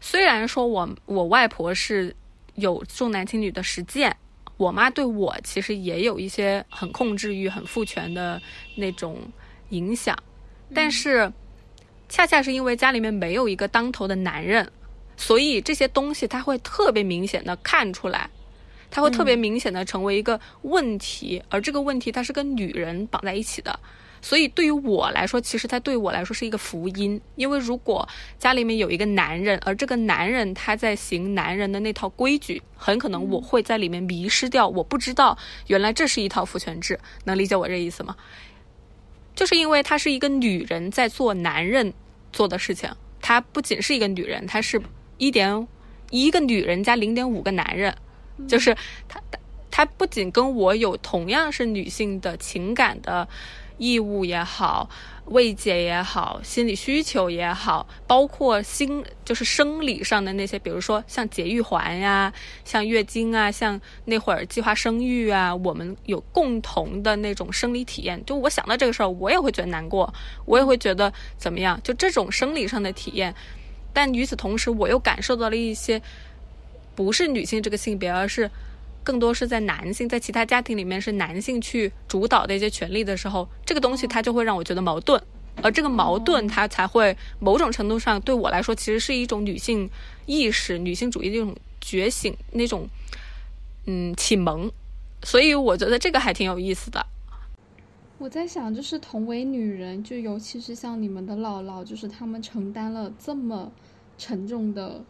[0.00, 2.14] 虽然说我我外婆是
[2.54, 4.16] 有重男轻女的实践，
[4.56, 8.40] 我妈对我其实也有一些很控制欲、很父权的
[8.74, 9.20] 那种
[9.68, 10.16] 影响，
[10.74, 11.30] 但是
[12.08, 14.70] 恰恰是因为家里面没有一个当头的男人，
[15.16, 18.30] 所以这些东西他会特别明显的看出来。
[18.88, 23.78] 他会特别明显的成为一个问题，而这个问题它是跟女人绑在一起的，
[24.22, 38.14] 所以对于我来说，其实它对我来说是一个福音，因为如果家里面有一个男人，而这个男人他在行男人的那套规矩，很可能我会在里面迷失掉，我不知道原来这是一套父权制，能理解我这意思吗？
[39.36, 41.92] 就是因为她是一个女人在做男人
[42.32, 44.82] 做的事情，她不仅是一个女人，她是
[45.18, 45.68] 一点
[46.10, 47.94] 一个女人加零点五个男人。
[48.48, 48.74] 就是
[49.06, 49.38] 她，她
[49.70, 53.28] 她不仅跟我有同样是女性的情感的
[53.78, 54.90] 义务也好，
[55.26, 62.32] 慰藉也好，心理需求也好，包括心就是生理上的那些，比如说像节育环呀，
[62.64, 68.24] 像月经啊，像那会儿计划生育啊，我们有共同的那种生理体验。
[68.24, 70.12] 就我想到这个事儿，我也会觉得难过，
[70.44, 71.80] 我也会觉得怎么样？
[71.82, 73.34] 就这种生理上的体验。
[73.92, 76.00] 但与此同时，我又感受到了一些
[76.94, 78.50] 不是女性这个性别，而是
[79.06, 85.22] 更多是在男性在其他家庭里面是男性去主导的一些权利的时候，这个东西它就会让我觉得矛盾。
[85.62, 89.88] 而这个矛盾，它才会某种程度上对我来说，其实是一种女性
[90.26, 92.88] 意识、女性主义的一种觉醒，那种
[93.86, 94.68] 嗯启蒙。
[95.22, 97.06] 所以我觉得这个还挺有意思的。
[98.18, 103.70] 我在想，就是同为女人，就尤其是像你们的姥姥，就是她们承担了这么
[104.18, 105.04] 沉重的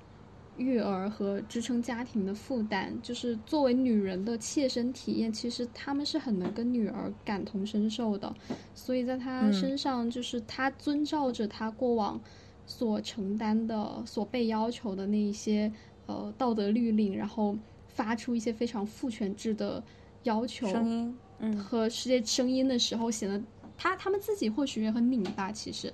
[0.56, 8.34] 育儿和支撑家庭的负担，就是作为女人的切身体验，其实他们是很能跟女儿感同身受的。
[8.74, 12.20] 所以在她嗯身上，就是她遵照着她过往
[12.66, 15.72] 所承担的、所被要求的那一些
[16.06, 17.56] 呃道德律令，然后
[17.88, 19.82] 发出一些非常父权制的
[20.24, 20.66] 要求。
[20.68, 23.40] 声音，嗯和世界声音的时候，显得
[23.76, 25.92] 他他们自己或许也很拧巴，其实。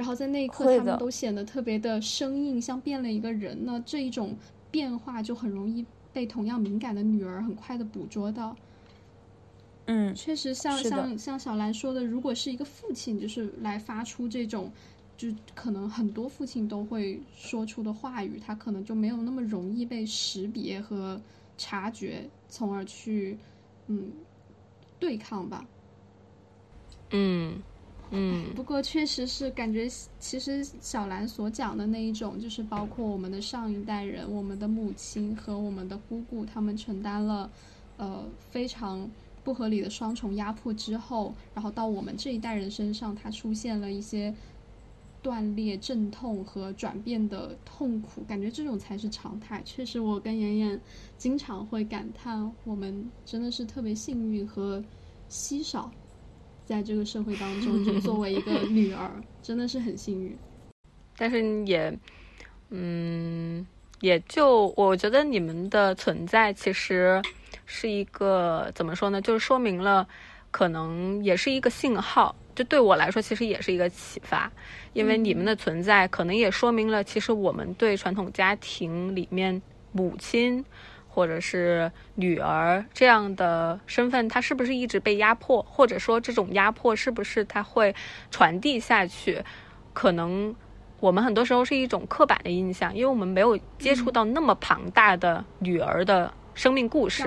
[0.00, 3.78] 然后在那一刻，他们都显得特别的生硬，像变了一个人那。
[3.80, 4.34] 这一种
[4.70, 8.56] 变化就很容易被同样敏感的女儿很快的捕捉到。
[9.88, 14.72] 嗯确实像，像像小兰说的，如果是一个父亲，就是来发出这种，
[15.18, 21.20] 就可能很多父亲都会说出的话语，他可能就没有那么容易被识别和
[21.58, 23.36] 察觉，从而去
[23.88, 24.10] 嗯
[24.98, 25.66] 对抗吧。
[27.10, 27.60] 嗯
[28.10, 37.50] 嗯不过确实是感觉，其实小兰所讲的那一种，就是包括我们的上一代人，我们的母亲和我们的姑姑，他们承担了
[37.96, 39.08] 呃非常
[39.44, 44.34] 不合理的双重压迫之后，然后到我们这一代人身上，它出现了一些
[45.22, 49.62] 断裂、阵痛和转变的痛苦，感觉这种才是常态。
[49.64, 50.80] 确实，我跟妍妍
[51.16, 54.82] 经常会感叹，我们真的是特别幸运和
[55.28, 55.90] 稀少。
[56.70, 59.10] 在这个社会当中，就 作为一个女儿，
[59.42, 60.38] 真的是很幸运。
[61.18, 61.92] 但是也，
[62.68, 63.66] 嗯，
[64.00, 67.20] 也就我觉得你们的存在其实
[67.66, 69.20] 是一个怎么说呢？
[69.20, 70.06] 就是说明了，
[70.52, 72.36] 可能也是一个信号。
[72.54, 74.48] 就对我来说，其实也是一个启发，
[74.92, 80.64] 因为你们的存在可能也说明了，其实我们对传统家庭里面母亲。
[81.12, 85.60] 或者是女儿这样的身份，她是不是一直被压迫？
[85.68, 87.94] 或者说这种压迫是不是她会
[88.30, 89.42] 传递下去？
[89.92, 90.54] 可能
[91.00, 97.24] 我们很多时候是一种刻板的印象，因为我们没有接触到那么庞大的女儿的生命故事，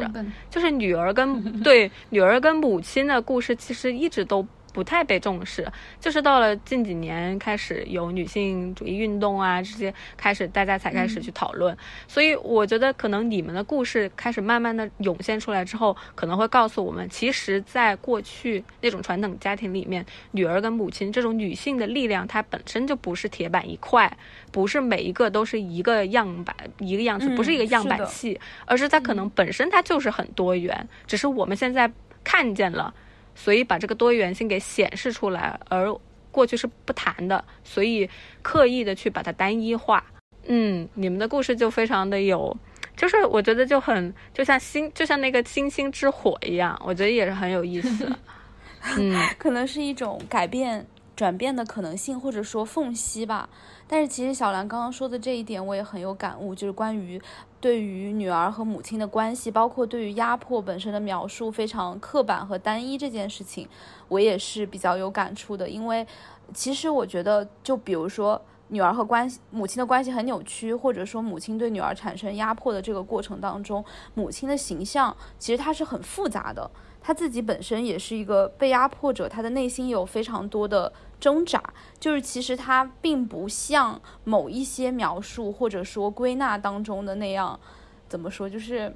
[0.49, 4.47] 就是女儿跟 对女儿跟母亲的故事，其实一直都。
[4.73, 5.65] 不太被重视，
[6.01, 11.77] 就是到了近几年开始有女性主义运动啊，这些开始大家才开始去讨论。
[12.07, 24.17] 所以我觉得可能你们的故事开始慢慢的涌现出来之后，可能会告诉我们，其实，在过去那种传统家庭里面，女儿跟母亲这种女性的力量，它本身就不是铁板一块，
[24.51, 31.91] 不是每一个都是一个样板一个样子，嗯不是一个样板戏，而是它可能本身它就是很多元，只是我们现在
[32.23, 32.91] 看见了。
[33.35, 35.93] 所以把这个多元性给显示出来，而
[36.31, 38.09] 过去是不谈的，所以
[38.41, 40.03] 刻意的去把它单一化。
[40.47, 42.55] 嗯，你们的故事就非常的有，
[42.97, 48.11] 就是我觉得就很就像星，就像那个星星之火一样，我觉得也是很有意思。
[48.97, 53.49] 嗯，可能是一种改变、转变的可能性，或者说缝隙吧。
[53.87, 57.21] 但是其实小兰刚刚说的这一点，我也很有感悟，就是关于
[57.59, 63.67] 对于女儿和母亲的关系，包括对于压迫本身的描述非常刻板和单一这件事情，
[64.07, 65.69] 我也是比较有感触的。
[65.69, 66.05] 因为
[66.53, 68.41] 其实我觉得，就比如说。
[68.69, 76.71] 女儿和关系母亲的关系很扭曲，或者说母亲对女儿产生压迫的这个过程当中，母亲的形象其实它是很复杂的。
[77.03, 81.61] 她自己本身也是一个被压迫者，他的内心有非常多的挣扎。
[81.99, 87.59] 就是其实他并不像某一些描述或者说归纳当中的那样，
[88.07, 88.95] 怎么说，就是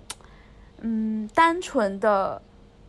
[0.80, 2.42] 嗯，单纯的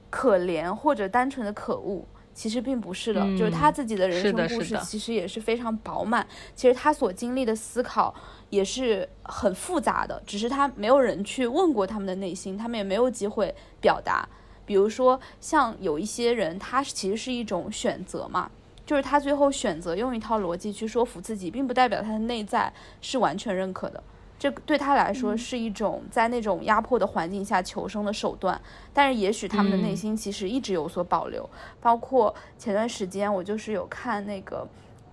[0.08, 2.04] 可怜或者单纯的可恶。
[2.32, 6.24] 其实并不是的，嗯就是他自己的人生故事其实也是非常饱满。
[6.54, 8.14] 其实他所经历的思考
[8.48, 14.28] 也是很复杂的，只是他没有人去问过他们的内心，他们也没有机会表达。
[14.68, 18.50] 比如说，像有一些人，他其实是一种选择嘛，
[18.84, 24.02] 就是他最后选择用一套逻辑去说服自己，并不代表他的内在是完全认可的。
[24.38, 28.60] 这对他来说是一种在那种压迫的环境下求生的手段，
[28.92, 31.48] 但是也许他们的内嗯心其实一直有所保留。
[31.80, 34.68] 包括前段时间我就是有看那个。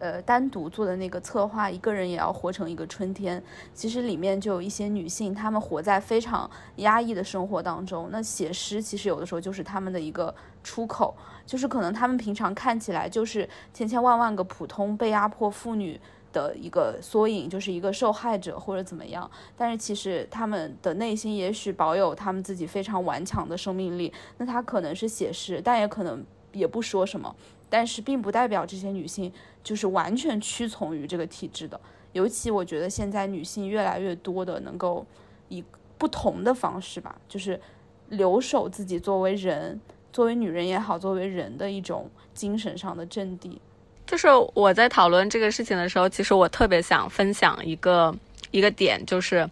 [0.06, 3.42] 呃，单独做的那个策划，一个人也要活成一个春天。
[3.74, 8.10] 其实里面就有一些女性，她们活在非常压抑的生活当中。
[8.12, 10.34] 那写诗其实有的时候就是她们的一个
[10.64, 16.00] 出口，就是可能她们平常看起来就是千千万万个普通被压迫妇女
[16.32, 19.28] 的一个缩影，就是一个受害者或者怎么样。
[19.58, 27.36] 但是其实他们的内心也许保有他们自己非常顽强的生命力，那他可能是写诗，但也可能也不说什么。
[27.76, 29.30] 但是并不代表这些女性
[29.62, 31.78] 就是完全屈从于这个体制的。
[32.14, 35.06] 尤其我觉得现在女性越来越多的能够
[35.50, 35.62] 以
[35.98, 37.60] 不同的方式吧，就是
[38.08, 39.78] 留守自己作为人，
[40.14, 43.60] 作为女人也好，作为人的一种精神上的阵地。
[44.08, 48.16] 就是我在讨论这个事情的时候，其实我特别想分享一个
[48.52, 49.50] 一个点，就是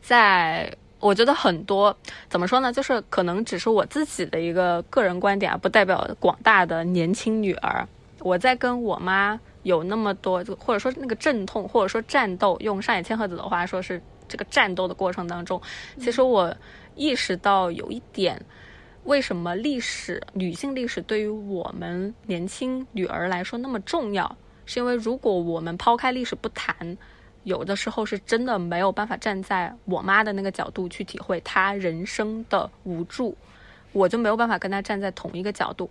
[0.00, 1.94] 在我觉得很多
[2.28, 7.86] 怎么说呢，就是可能只是我自己的一个个人观点啊，不代表广大的年轻女儿。
[8.20, 15.60] 我在跟我妈有那么多，或者说那个阵痛，或者说战斗，用上野千鹤子的话说是这个战斗的过程当中，
[15.98, 16.56] 其实我
[16.94, 18.40] 意识到有一点。
[19.02, 24.36] 为什么历史女性历史对于我们年轻女儿来说那么重要？
[24.64, 26.96] 是因为如果我们抛开历史不谈，
[27.44, 33.36] 有的时候是真的没有办法站在我妈的那个角度去体会她人生的无助，
[33.92, 35.90] 我就没有办法跟她站在同一个角度。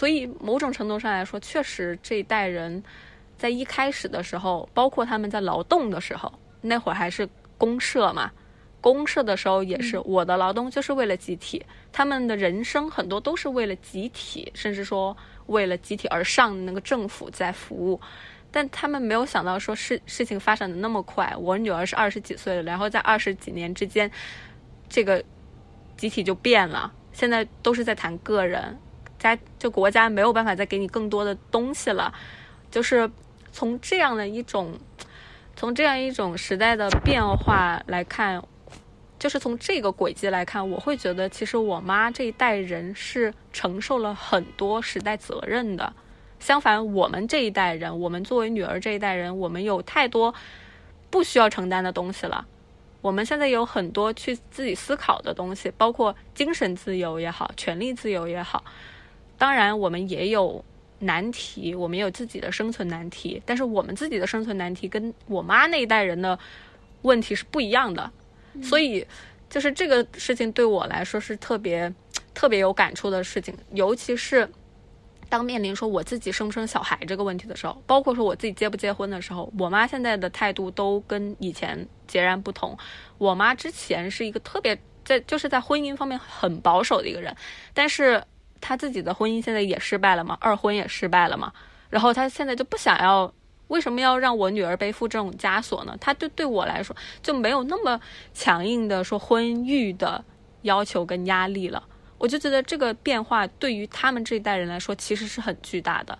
[0.00, 2.82] 所以某种程度上来说，确实这一代人
[3.36, 6.32] 在一开始的时候，包括他们在劳动的时候，
[6.62, 7.28] 那会儿还是
[7.58, 8.32] 公社嘛，
[8.80, 15.14] 公社的时候也是我的劳动就是为了集体，他们的人生很多都是为了集体，甚至说
[15.48, 18.00] 为了集体而上的那个政府在服务。
[18.50, 24.10] 但他们没有想到说事事情发展的那么快，我女儿是二十几岁了，然后在二十几年之间，
[24.88, 25.22] 这个
[25.98, 28.78] 集体就变了，现在都是在谈个人。
[29.20, 32.12] 家就国家没有办法再给你更多的东西了，
[32.70, 33.08] 就是
[33.52, 34.78] 从这样的一种，
[35.54, 38.42] 从这样一种时代的变化来看，
[39.18, 45.92] 就是从这个轨迹来看，我会觉得其实我妈这一代人是承受了很多时代责任的。
[46.38, 50.34] 相反，我们这一代人，我们作为女儿这一代人，我们有太多
[51.10, 52.46] 不需要承担的东西了。
[53.02, 58.64] 我们现在有很多去自己思考的东西，包括精神自由也好，权利自由也好。
[59.40, 60.62] 当然，我们也有
[60.98, 63.42] 难题，我们也有自己的生存难题。
[63.46, 66.38] 但是，我们自己的生存难题跟我妈那一代人的
[67.00, 68.10] 问题是不一样的。
[68.62, 69.02] 所以，
[69.48, 71.90] 就是这个事情对我来说是特别
[72.34, 73.56] 特别有感触的事情。
[73.72, 74.46] 尤其是
[75.30, 82.76] 当面临说我自己生不生小孩这个问题的时候，包括说我自己结不结婚的时候，我妈现在的态度都跟以前截然不同。
[83.16, 87.34] 我妈之前是一个特别在就是在婚姻方面很保守的一个人，
[87.72, 88.22] 但是。
[88.60, 91.52] 他自己的婚姻现在也失败了嘛，二婚也失败了嘛，
[91.88, 93.32] 然后他现在就不想要，
[93.68, 95.96] 为什么要让我女儿背负这种枷锁呢？
[96.00, 98.00] 他就对我来说就没有那么
[98.34, 100.24] 强硬的说婚育的
[100.62, 101.82] 要求跟压力了。
[102.18, 106.18] 我就觉得这个变化对于他们这一代人来说其实是很巨大的。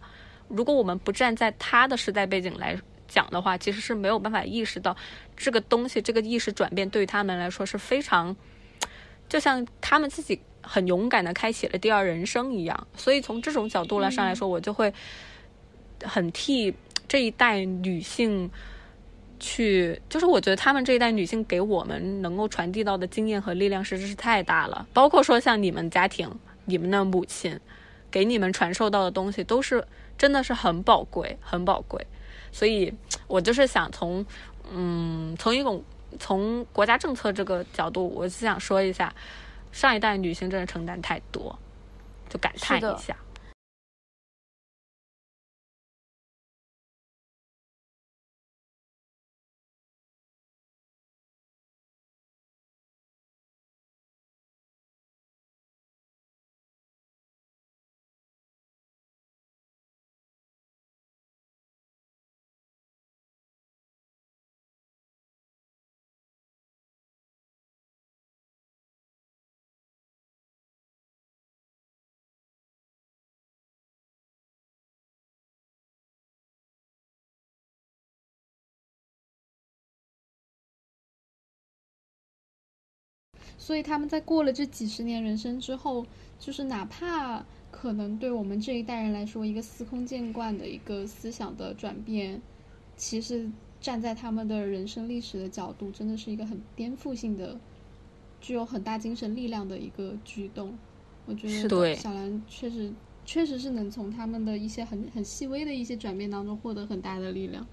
[0.49, 2.74] 如果我们不站在他的时代背景来
[3.07, 4.97] 讲的话，其实是没有办法意识到
[5.36, 8.34] 这个东西，这个意识转变对于他们来说是非常，
[9.28, 10.41] 就像他们自己。
[10.63, 14.93] 很勇敢的开启了第二人生一样，所以从这种角度来上来说，我就会
[16.05, 16.75] 很替
[17.09, 18.51] 这一代女性
[19.39, 24.87] 去，就是我觉得他们这一代女性给我们能够传递到的经验和力量实在是太大了。
[24.93, 26.31] 包括说像你们家庭、
[26.67, 27.59] 你们的母亲
[28.11, 29.85] 给你们传授到的东西，都是
[30.19, 32.07] 真的是很宝贵、很宝贵。
[32.53, 32.93] 所以
[33.27, 34.25] 我就是想从
[34.73, 35.83] 嗯，从一种
[36.19, 39.13] 从国家政策这个角度，我是想说一下。
[39.73, 41.59] 上一代女性真的承担太多，
[42.29, 43.16] 就感叹一下。
[83.71, 86.05] 所以他们在过了这几十年人生之后，
[86.41, 92.43] 就是哪怕可能对我们这一代人来说，一个司空见惯的一个思想的转变，
[92.97, 93.49] 其实
[93.81, 97.61] 站在他们的人生历史的角度，真的是一个很颠覆性的、
[98.41, 100.77] 具有很大精神力量的一个举动。
[101.27, 102.93] 我觉得小兰确实
[103.25, 107.64] 确实是能从他们的一些很很细微的一些转变当中获得很大的力量。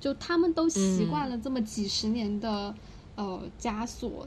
[0.00, 2.74] 就他们都习惯了这么几十年的、
[3.16, 4.26] 呃枷锁，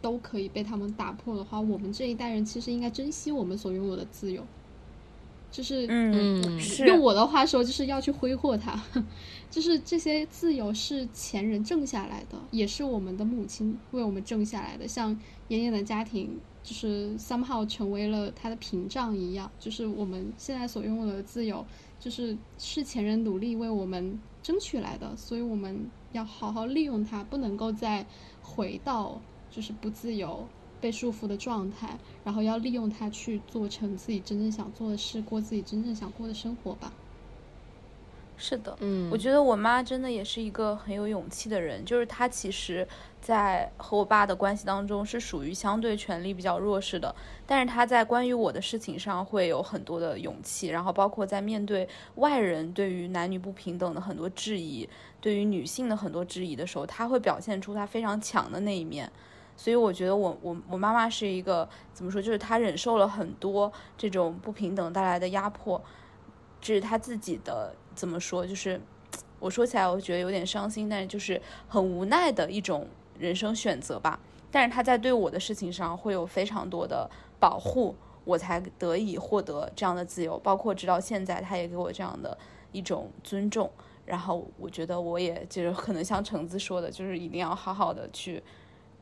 [0.00, 4.42] 都可以被他们打破的话，我们这一代人其实应该珍惜我们所拥有的自由，
[5.50, 6.42] 就是嗯，
[6.86, 8.80] 用我的话说，就是要去挥霍它。
[9.50, 14.86] 就是这些自由是前人挣下来的，也是我们的母亲为我们挣下来的。
[14.86, 19.50] 像妍妍的家庭，就是 somehow 成为了她的屏障一样。
[19.58, 21.66] 就是我们现在所拥有的自由，
[21.98, 28.06] 就是是前人努力为我们争取来的，所以我们要好好利用它，不能够再
[28.40, 29.20] 回到
[29.50, 30.46] 就是不自由、
[30.80, 36.92] 被束缚的状态，然后要利用它去做成自己真正想做的事，过自己真正想过的生活吧。
[38.42, 42.88] 是的，嗯，我觉得我妈真的也是一个很有勇气的人，就是她其实，
[43.20, 54.88] 在和我爸的关系当中是属于相对权力比较弱势的，但是她在关于我的事情上会有很多的勇气，然后包括在面对外人对于男女不平等的很多质疑，
[55.20, 59.12] 对于女性的很多质疑的时候，她会表现出她非常强的那一面。
[59.60, 65.78] 所以我觉得我我我妈妈是一个怎么说，就是她忍受了很多这种不平等带来的压迫，
[66.62, 68.80] 这是她自己的怎么说，就是
[69.38, 71.38] 我说起来我觉得有点伤心，但是就是
[71.68, 72.88] 很无奈的一种
[73.18, 74.18] 人生选择吧。
[74.50, 77.94] 但是她在对我的事情上会有非常多的保护，
[78.24, 82.38] 我才得以获得这样的自由，包括直到现在，她也给我这样的
[82.72, 83.70] 一种尊重。
[84.06, 88.42] 然后我觉得我也就是可能像橙子说的，就是一定要好好的去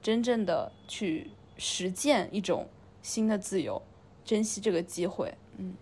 [0.03, 2.69] 真正的去实践一种
[3.03, 3.83] 新的自由，
[4.25, 5.35] 珍惜这个机会。
[5.57, 5.75] 嗯，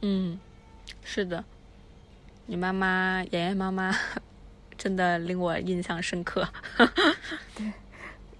[0.00, 0.40] 嗯，
[1.02, 1.44] 是的，
[2.46, 3.94] 你妈妈、妍妍妈妈
[4.76, 6.48] 真的令我印象深刻。
[7.54, 7.72] 对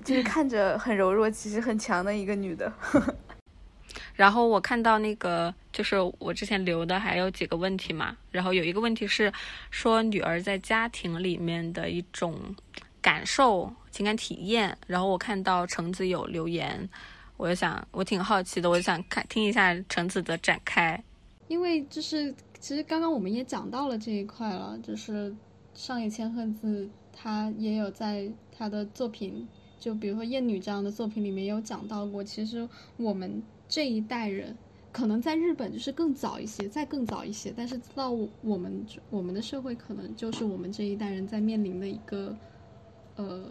[0.03, 2.73] 就是看着很柔弱，其实很强的一个女的。
[4.15, 9.33] 然后我看到那个，就是我之前留的还有几个问题嘛，然后有一个问题是
[9.71, 12.55] 说女儿在家庭里面的一种
[13.01, 14.77] 感受、情感体验。
[14.87, 16.89] 然后我看到橙子有留言，
[17.37, 21.03] 我就想我挺好奇的，我就想看听一下橙子的展开。
[21.49, 25.35] 因为就是其实刚刚我们也讲到了这一块了，就是
[25.75, 29.47] 上野千鹤子她也有在她的作品，
[29.79, 34.57] 就比如说《艳女》这样的作品里面有讲到过，其实我们这一代人。
[34.93, 42.37] 可能在日本就是更早一些，再更早一些，但是到我们我们的社会，可能就是我们这一代人在面临的一个，
[43.15, 43.45] 呃，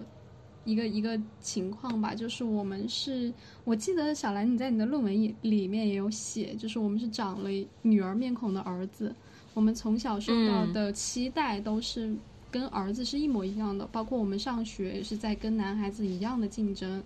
[0.65, 3.33] 一个一个情况吧，就是我们是，
[3.63, 7.49] 我记得小兰你在你的论文也里面也有写，就是我们是长了
[7.81, 9.15] 女儿面孔的儿子，
[9.53, 12.13] 我们从小受到的期待都是
[12.51, 17.01] 跟儿子是一模一样的，包括我们上学也是在跟男孩子一样的竞争。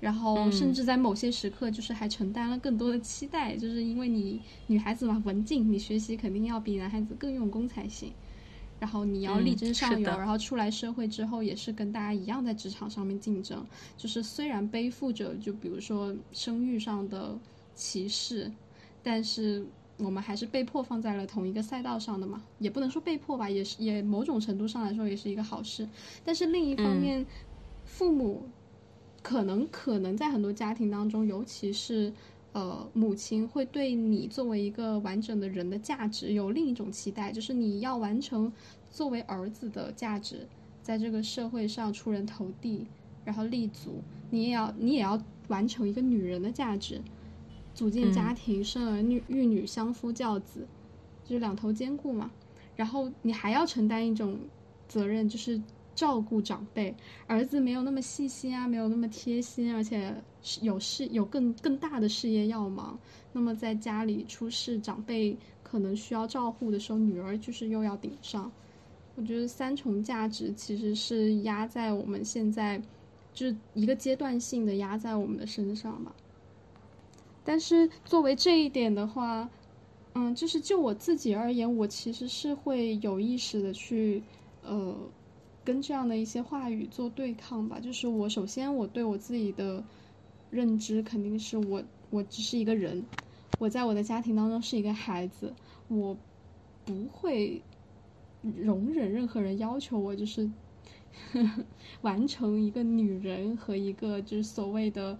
[0.00, 8.12] 然后甚至在某些时刻，就是还承担了更多的期待，就是因为你女孩子嘛，文静，你学习肯定要比男孩子更用功才行。
[8.80, 13.64] 然后你要力争上游，嗯然后出来社会之后也是跟大家一样在职场上面竞争。
[13.96, 17.36] 就是虽然背负着就比如说生育上的
[17.74, 18.50] 歧视，
[19.02, 19.66] 但是
[19.96, 25.88] 我们还是被迫放在了同一个赛道上的嘛，也不能说被迫吧，也是也某种程度上来说也是一个好事。
[26.24, 27.26] 但是另一方嗯面，
[27.84, 28.48] 父母
[29.22, 32.12] 可能可能在很多家庭当中，尤其是
[32.52, 38.52] 呃母亲会对你作为一个完整的人的价值有另一种期待，就是你要完成
[38.90, 40.46] 作为儿子的价值，
[40.82, 42.86] 在这个社会上出人头地，
[43.24, 47.00] 然后立足，你也要你也要完成一个女人的价值，
[47.74, 50.66] 组建家庭，生儿育育女，相夫教子，
[51.24, 52.30] 就是两头兼顾嘛。
[52.76, 54.38] 然后你还要承担一种
[54.86, 55.60] 责任，就是
[55.98, 56.94] 照顾长辈，
[57.26, 62.96] 儿子没有那么细心啊，没有那么贴心，而且是有事有更更大的事业要忙。
[63.32, 68.48] 那么在家里出事，长辈可能需要照护的时候，女儿就是又要顶上。
[69.16, 72.80] 我觉得三重价值其实是压在我们现在，
[73.34, 76.14] 就是一个阶段性的压在我们的身上吧。
[77.42, 79.50] 但是作为这一点的话，
[80.14, 84.22] 嗯，就是就我自己而言，我其实是会有意识的去，
[84.62, 84.94] 呃，
[85.68, 87.78] 跟这样的一些话语做对抗吧。
[87.78, 89.84] 就是我首先我对我自己的
[90.50, 93.04] 认知肯定是我我只是一个人，
[93.58, 95.52] 我在我的家庭当中是一个孩子，
[95.88, 96.16] 我
[96.86, 97.60] 不会
[98.40, 100.50] 容忍任何人要求我就是
[102.00, 105.18] 完成一个女人和一个就是所谓的。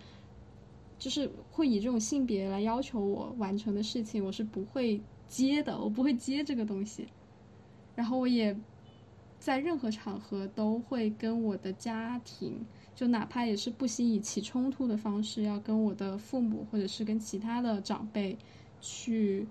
[0.98, 7.06] 就是会以这种性别来要求我完成的事情，我是不会接的，我不会接这个东西。
[7.94, 8.58] 然后我也
[9.38, 12.64] 在任何场合都会跟我的家庭，
[12.94, 18.36] 就哪怕也是不惜以起冲突的方式，要跟我的父母或者是跟其他的长辈
[18.80, 19.46] 去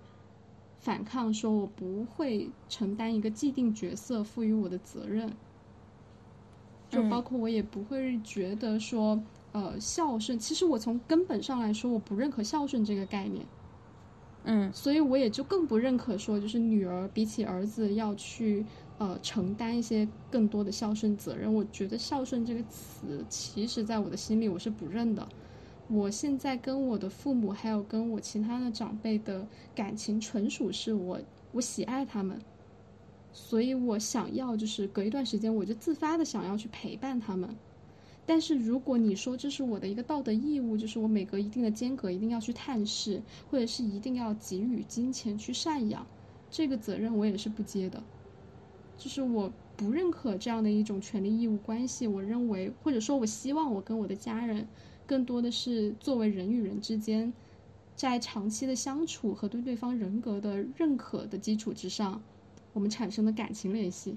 [0.80, 5.32] 反抗，说我不会承担一个既定角色赋予我的责任。
[6.90, 9.22] 就包括我也不会觉得说。
[9.54, 13.44] 呃，孝顺，其实我从根本上来说，我不认可孝顺这个概念。
[14.44, 18.64] 嗯，所以我也就更不认可说，就是女儿比起儿子要去
[18.98, 21.54] 呃承担一些更多的孝顺责任。
[21.54, 25.28] 我觉得孝顺这个词，其实在我的心里我是不认的。
[25.90, 31.18] 我现在跟我的父母还有跟我其他的长辈的感情，纯属是我
[31.54, 32.38] 我喜爱他们，
[33.32, 37.56] 所以我想要就是隔一段时间我就自发的想要去陪伴他们。
[38.26, 46.06] 但是如果你说这是我的一个道德义务，就是我每隔一定的间隔一定要去探视，或者是一定要给予金钱去赡养，
[46.52, 48.04] 这个责任我也是不接的。
[48.98, 52.08] 就是我不认可这样的一种权利义务关系。
[52.08, 54.68] 我认为，或者说我希望我跟我的家人，
[55.06, 57.32] 更多的是作为人与人之间，
[57.96, 62.22] 在长期的相处和对对方人格的认可的基础之上，
[62.74, 64.16] 我们产生的感情联系。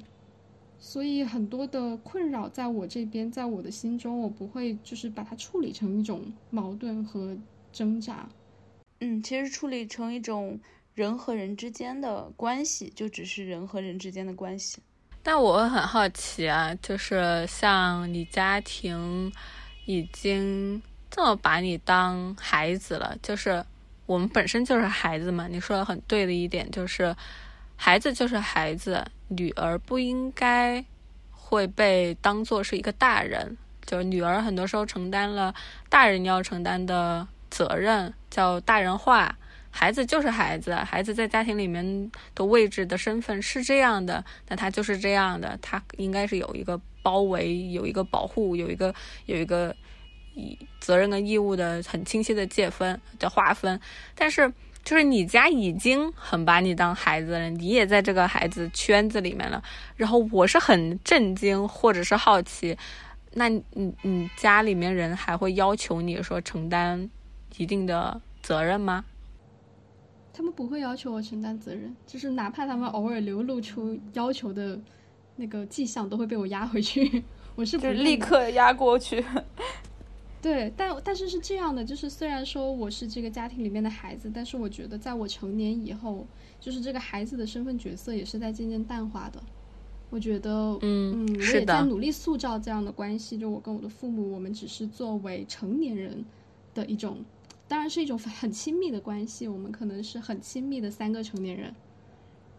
[0.78, 7.36] 所以很多的困扰在我这边，在我的心中，我不会就是把它处理成一种矛盾和
[7.70, 8.30] 挣扎。
[9.00, 10.58] 嗯，其实处理成一种
[10.94, 14.82] 人和人之间的关系，就只是人和人之间的关系。
[15.22, 19.32] 但我很好奇啊，就是像你家庭
[19.84, 23.64] 已经这么把你当孩子了，就是
[24.06, 25.46] 我们本身就是孩子嘛。
[25.46, 27.14] 你说的很对的一点就是，
[27.76, 29.06] 孩子就是孩子。
[29.32, 30.84] 女儿不应该
[31.30, 35.54] 会被当做是一个大人，就是女儿很多时候承担了
[35.88, 39.36] 大人要承担的责任，叫大人化。
[39.70, 48.94] 孩子就是孩子，孩子在家庭里面的位置的身份是这样的，那他就是这样的，他应该是有一个包围、有一个保护、有一个
[49.26, 49.74] 有一个
[50.80, 53.80] 责任跟义务的很清晰的界分的划分，
[54.14, 54.52] 但是。
[54.82, 59.62] 就是你家已经很把你当孩子了，你也在这个孩子圈子里面了。
[59.94, 62.74] 然后我是很震惊，或者是好奇，
[63.34, 63.62] 那你
[64.00, 67.10] 你家里面人还会要求你说承担
[67.58, 69.04] 一定的责任吗？
[70.40, 74.80] 他们不会要求我承担责任，就是哪怕他们偶尔流露出要求的
[75.36, 77.22] 那个迹象，都会被我压回去。
[77.54, 79.22] 我是就是立刻压过去。
[80.40, 86.26] 对，但但是是这样的，就是虽然说我是这个家庭里面的孩子，但是我觉得在我成年以后，
[86.58, 89.38] 就是这个孩子的身份角色也是在渐渐淡化的。
[90.08, 93.36] 我觉得，嗯嗯，我也在努力塑造这样的关系。
[93.36, 96.24] 就我跟我的父母，我们只是作为成年人
[96.72, 97.18] 的一种，
[97.70, 99.46] 当然是一种很亲密的关系。
[99.46, 101.72] 我们可能是很亲密的三个成年人，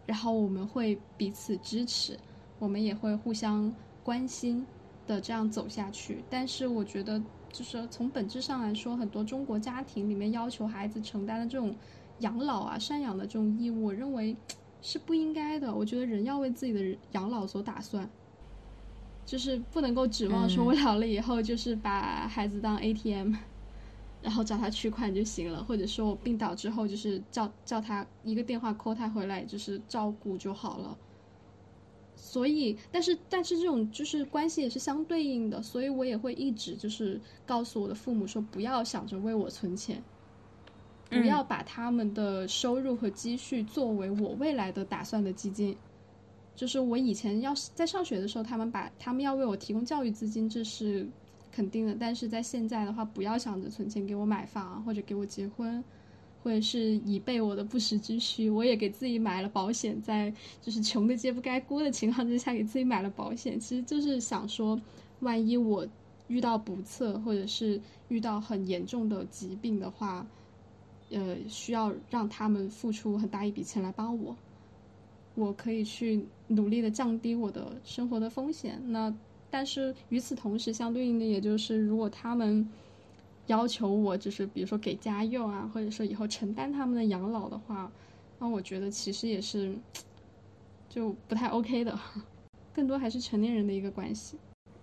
[0.06, 2.18] 然后我们会彼此支持，
[2.58, 3.70] 我们也会互相
[4.02, 4.66] 关心
[5.06, 6.24] 的这样走下去。
[6.30, 7.22] 但是我觉得。
[7.52, 11.76] 就是从本质上来说，很多中国家庭里面要求孩子承担的这种
[12.20, 14.34] 养老啊、赡养的这种义务，我认为
[14.80, 15.74] 是不应该的。
[15.74, 18.08] 我觉得人要为自己的养老所打算，
[19.26, 23.34] 就是不能够指望说我老了以后就是把孩子当 ATM，
[24.22, 30.96] 然后找他取款就行了，或者说我病倒之后就是叫叫他一个电话 call 他回来，就是照顾就好了。
[32.14, 40.00] 所以，但是，但是这种就是关系也是相对应的，所以我也会一直就是告诉我的父母说，不要想着为我存钱，
[41.08, 45.76] 不要把他们的收入和积蓄作为我未来的打算的基金。
[46.54, 51.04] 就是我以前要在上学的时候，他们把他们要为我提供教育资金，这是
[51.52, 51.94] 肯定的。
[51.94, 55.84] 但是在现在的话，不要想着存钱给我买房或者给我结婚，
[56.42, 58.50] 或者是以备我的不时之需。
[58.50, 64.80] 我也给自己买了保险，在就是穷的揭不开锅的情况之下，给自己买了保险，其实就是想说，
[65.20, 65.86] 万一我
[66.28, 70.26] 遇到不测，或者是遇到很严重的疾病的话，
[71.10, 74.34] 呃，需要让他们付出很大一笔钱来帮我，
[75.34, 78.80] 我可以去努力的降低我的生活的风险。
[78.88, 79.14] 那
[79.52, 82.66] 但是与此同时，相对应的也就是，如果他们
[83.48, 87.92] 要求我就是比如说给家用啊，或者说以后承担他们的养老的话，
[88.38, 89.76] 那我觉得其实也是
[90.88, 91.98] 就不太 OK 的，
[92.74, 94.38] 更多还是成年人的一个关系。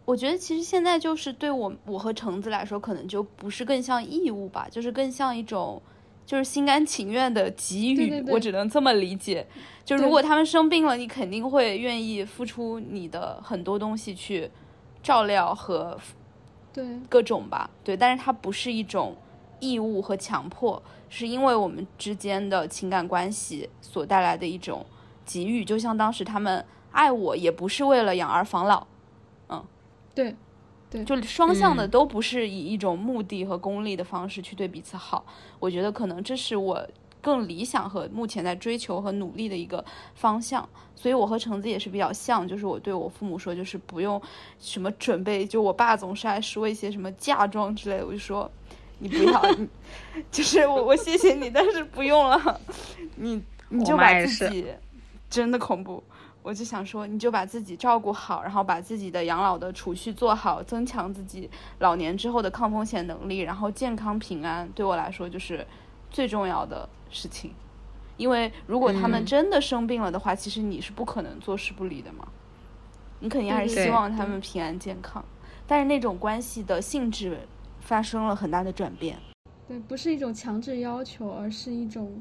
[0.06, 5.82] 我觉得其实现在就是对我我和橙子来说，可能就不是更像义务吧，就是更像一种
[6.30, 7.96] 就是心甘情愿的给予。
[7.96, 9.48] 对对对我只能这么理解。
[9.84, 14.52] 就如果他们生病了，你肯定会愿意付出你的很多东西去
[15.02, 16.00] 照料和
[16.72, 19.18] 对，各种吧，对，但是它不是一种
[19.60, 24.86] 义务和强迫，是因为我们之间的情感关系所带来的一种
[25.26, 25.66] 给予。
[25.66, 28.86] 就像当时他们爱我，也不是为了养儿防老，
[29.48, 29.66] 嗯
[30.14, 30.36] 对，
[31.06, 35.26] 就双向的嗯都不是以一种目的和功利的方式去对彼此好。
[35.60, 36.84] 我觉得可能这是我
[37.22, 39.84] 更理想和目前在追求和努力的一个
[40.16, 40.68] 方向。
[40.96, 44.22] 所以我和橙子也是比较像，就是我对我父母说，就是不用
[44.60, 48.52] 什么准备，就我爸总是爱说一些什么嫁妆之类的，我就说
[48.98, 49.70] 你不要， 你
[50.30, 52.60] 就是我我谢谢你，但是不用了，
[53.16, 54.66] 你你就把自己
[55.30, 56.04] 真的恐怖。
[56.50, 61.48] 我就想说，你就把自己照顾好，然后把自己的养老的储蓄做好，增强自己
[61.78, 65.64] 老年之后的抗风险能力，然后健康平安，对我来说就是
[66.10, 67.54] 最重要的事情。
[68.18, 72.28] 因为如果他们嗯真的生病了的话，其实你是不可能坐视不理的嘛。
[73.20, 75.24] 你肯定还是希望他们平安健康，
[75.68, 77.48] 但是那种关系的性质
[77.80, 79.20] 发生了很大的转变。
[79.68, 82.20] 对，不是一种强制要求，而是一种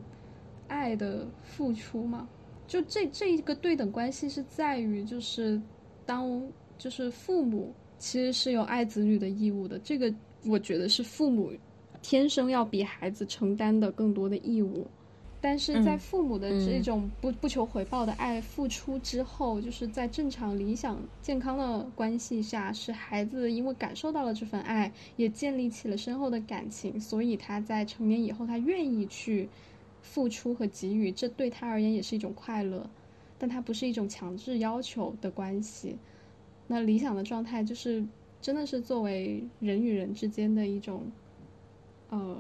[0.67, 2.29] 爱的付出嘛。
[2.69, 5.61] 就这这一个对等关系是在于，就是
[6.07, 6.41] 当
[6.79, 10.15] 就是父母其实是有爱子女的义务的，这个
[10.45, 11.51] 我觉得是父母
[12.03, 14.87] 天生要比孩子承担的更多的义务。
[15.41, 29.49] 但是在嗯父母的这嗯种不不求回报的爱付出之后，就是在正常、理想、健康的关系下，是孩子因为感受到了这份爱，也建立起了深厚的感情，所以他在成年以后，他愿意去
[30.11, 32.89] 付出和给予，这对他而言也是一种快乐，
[33.39, 35.99] 但它不是一种强制要求的关系。
[36.67, 38.05] 那理想的状态就是，
[38.41, 41.13] 真的是作为人与人之间的一种，
[42.09, 42.39] 呃，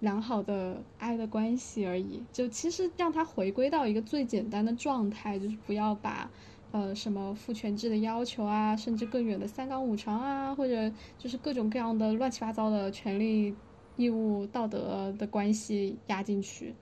[0.00, 2.22] 良好的爱的关系而已。
[2.32, 6.30] 就其实让它回归到一个最简单的状态，就是不要把。
[6.72, 13.54] 呃，什么父权制的要求啊，甚至更远的三纲五常啊，或者就是各种各样的乱七八糟的权利、
[13.96, 16.74] 义务、道德的关系压进去，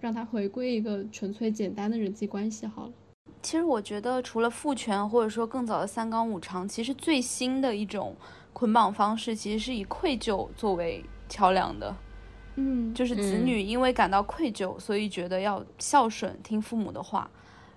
[0.00, 2.92] 让他回归一个纯粹简单的人际关系好了。
[3.42, 8.14] 其实我觉得，除了父权或者说更早的三纲五常，其实最新的一种
[8.52, 11.94] 捆绑方式，其实是以愧疚作为桥梁的。
[12.54, 17.28] 嗯，就是子嗯女因为感到愧疚，所以觉得要孝顺、听父母的话，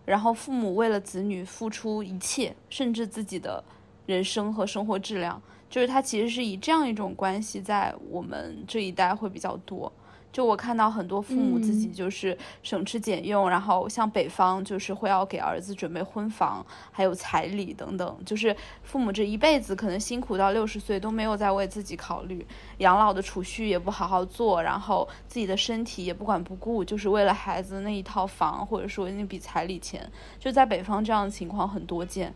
[0.05, 3.63] 然后父母为了子女付出一切，甚至自己的
[4.05, 5.41] 人生和生活质量。
[5.75, 9.91] 就是它其实是以这样一种关系，在我们这一代会比较多。
[10.31, 11.93] 就我看到很多父母自己嗯。
[11.93, 22.47] 就是省吃俭用，然后像北方就是会要给儿子准备婚房，还有彩礼等等，就是父母这一辈子可能辛苦到六十岁都没有在为自己考虑，
[22.77, 30.09] 养老的储蓄也不好好做，然后自己的身体也不管不顾，就是为了孩子那一套房或者说那笔彩礼钱，
[30.39, 32.33] 就在北方这样的情况很多见，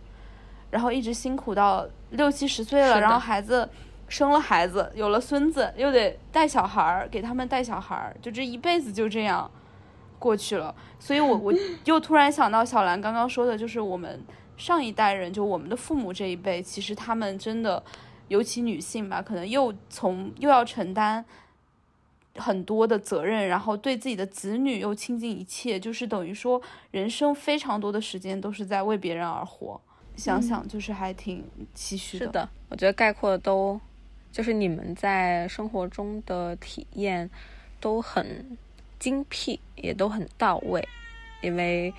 [0.72, 3.70] 然后一直辛苦到六七十岁了，然后孩子。
[4.12, 9.48] 生了孩子，有了孙子，又得带小孩儿，给他们带小孩儿，就这一辈子就这样
[10.18, 10.74] 过去了。
[11.00, 11.54] 所以我 我
[11.86, 14.20] 又突然想到小兰刚刚说的，就是我们
[14.58, 17.84] 上一代人，就我们的父母这一辈，其实他们真的，
[18.30, 21.24] 尤其女性吧，可能又从又要承担
[22.38, 26.60] 很多的责任，然后对自己的子女又倾尽一切，就是等于说
[26.90, 29.80] 人生非常多的时间都是在为别人而活。
[30.20, 31.44] 想想就是还挺
[31.76, 33.80] 唏嘘是的，我觉得概括的都
[34.32, 37.28] 就是你们在生活中的体验
[37.80, 38.58] 都很
[39.00, 40.88] 精辟，也都很到位。
[41.42, 41.94] 因为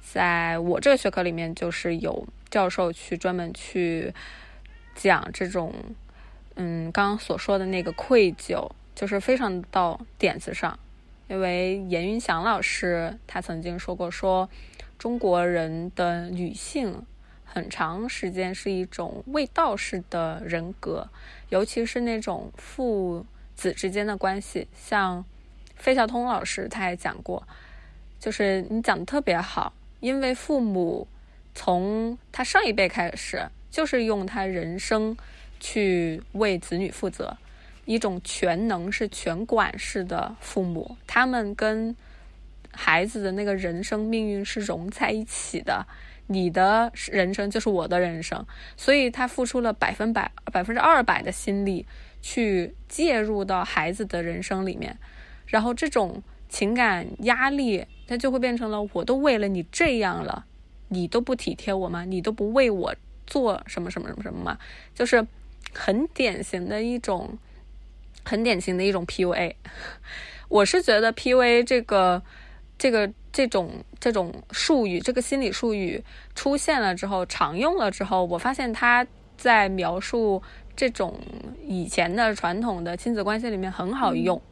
[0.00, 4.14] 在我这个学科里面，就是有教授去专门去
[4.94, 5.74] 讲这种，
[6.54, 10.78] 嗯，刚刚所说的那个愧疚，就是非常到点子上。
[11.28, 14.48] 因为严云祥老师他曾经说过说，
[14.96, 17.04] 中国人的女性。
[17.58, 21.08] 很长时间是一种卫道式的人格，
[21.48, 25.24] 尤其是那种父子之间的关系，像
[25.74, 27.42] 费孝通老师他也讲过，
[28.20, 31.08] 就是你讲的特别好，因为父母
[31.52, 35.16] 从他上一辈开始，就是用他人生
[35.58, 37.36] 去为子女负责，
[37.86, 41.96] 一种全能是全管式的父母，他们跟
[42.70, 45.84] 孩子的那个人生命运是融在一起的。
[46.28, 51.84] 你的人生就是我的人生，所以他付出了百分百、百分之二百的心力
[52.22, 54.96] 去介入到孩子的人生里面，
[55.46, 60.44] 然后这种情感压力，他就会变成了我都为了你这样了，
[60.88, 62.04] 你都不体贴我吗？
[62.04, 62.94] 你都不为我
[63.26, 64.58] 做什么什么什么什么吗？
[64.94, 65.26] 就是
[65.72, 67.38] 很典型的一种，
[68.24, 69.54] 很典型的一种 PUA。
[70.48, 72.22] 我是觉得 PUA 这个
[72.78, 73.70] 这个这种
[74.00, 76.02] 这种术语，这个心理术语
[76.34, 80.42] 出现了之后，常用了之后，我发现它在描述
[80.74, 81.16] 这种
[81.64, 84.42] 以前的传统的亲子关系里面很好用。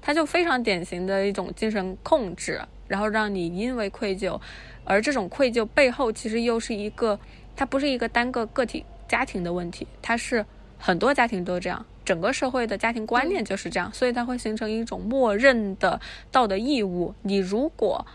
[0.00, 4.40] 它就非常典型的一种精神控制，然后让你因为愧疚，
[4.84, 7.20] 而这种愧疚背后其实又是一个，
[7.54, 10.42] 它不是一个单个个体家庭的问题，它是
[10.78, 16.00] 很多家庭都这样，整个社会的家庭观念就是这样，所以它会形成一种默认的
[16.32, 17.14] 道德义务。
[17.20, 18.06] 你如果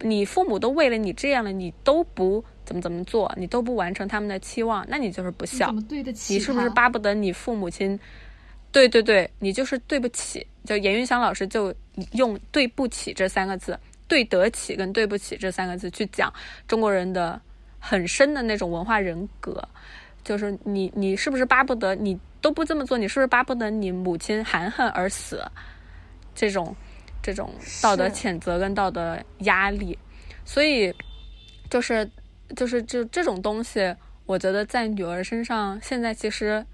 [0.00, 5.74] 你父母都为了你这样了，你都不怎么怎么做，你都不完成他们的期望，那你就是不孝你怎。
[5.74, 7.98] 么对得起你是不是巴不得你父母亲？
[8.70, 10.46] 对对对，你就是对不起。
[10.64, 11.74] 就严云祥老师就
[12.12, 16.30] 用“对不起”这三个字，“对得起”跟“对不起”这三个字去讲
[16.66, 17.40] 中国人的
[17.78, 19.66] 很深的那种文化人格。
[20.22, 22.98] 就是你，你是不是巴不得你都不这么做？
[22.98, 25.42] 你是不是巴不得你母亲含恨而死？
[26.34, 26.76] 这种
[27.28, 27.52] 这种
[27.82, 29.98] 道德谴责跟道德压力，
[30.46, 30.90] 所以
[31.68, 32.10] 就是
[32.56, 36.64] 就是就这种东西，我觉得在女儿身上，现在其实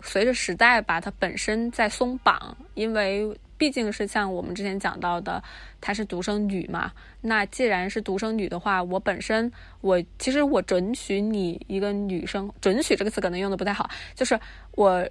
[0.00, 5.44] 随着时代吧，它本身在松绑，因为毕竟是像我们之前讲到的，
[5.78, 6.90] 她是独生女嘛。
[7.20, 14.40] 那既然是独生女的话，我本身我其实我准许你一个女生，准许这个词可能用的不太好，就是
[14.70, 15.06] 我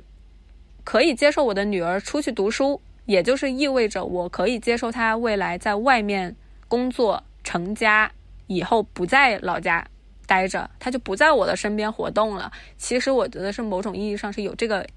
[0.83, 6.35] 可以接受我的女儿出去读书，也就是意味着我可以接受他未来在外面
[6.67, 8.11] 工作成家
[8.47, 9.85] 以后不在老家
[10.27, 12.51] 待着，他就不在我的身边活动了。
[12.77, 14.87] 其实我觉得是某种意义上是有这个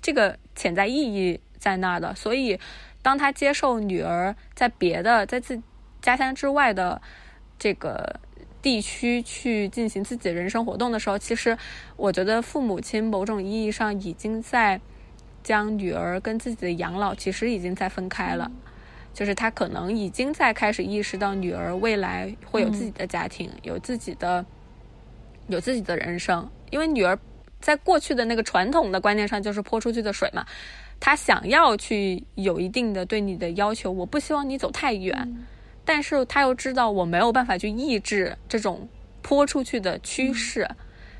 [0.00, 2.14] 这个潜在意义在那儿的。
[2.14, 2.58] 所以，
[3.02, 5.62] 当他接受女儿在别的在自
[6.00, 7.00] 家乡之外的
[7.58, 8.18] 这个
[8.60, 11.56] 地区去进行自己人生活动的时候，其实
[11.96, 14.80] 我觉得父母亲某种意义上已经在
[15.42, 18.50] 将女儿跟自己的养老其实已经在分开了。
[19.14, 24.42] 就是他可能已经在开始意识到女儿未来会有自己的家庭，有自己的
[25.48, 27.18] 有自己的人生，因为女儿
[27.60, 30.46] 在过去的那个传统的观念上就是泼出去的水嘛，
[30.98, 35.46] 她想要去有一定的对你的要求，我不希望你走太远，
[35.84, 38.88] 但是她又知道我没有办法去抑制这种
[39.20, 40.66] 泼出去的趋势，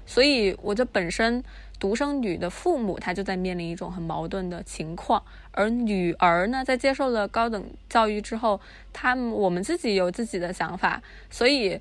[0.06, 1.44] 所以我就本身
[1.82, 5.20] 独生女的父母，她就在面临一种很矛盾的情况，
[5.50, 8.60] 而女儿呢，在接受了高等教育之后，
[8.92, 11.80] 他们我们自己有自己的想法，所以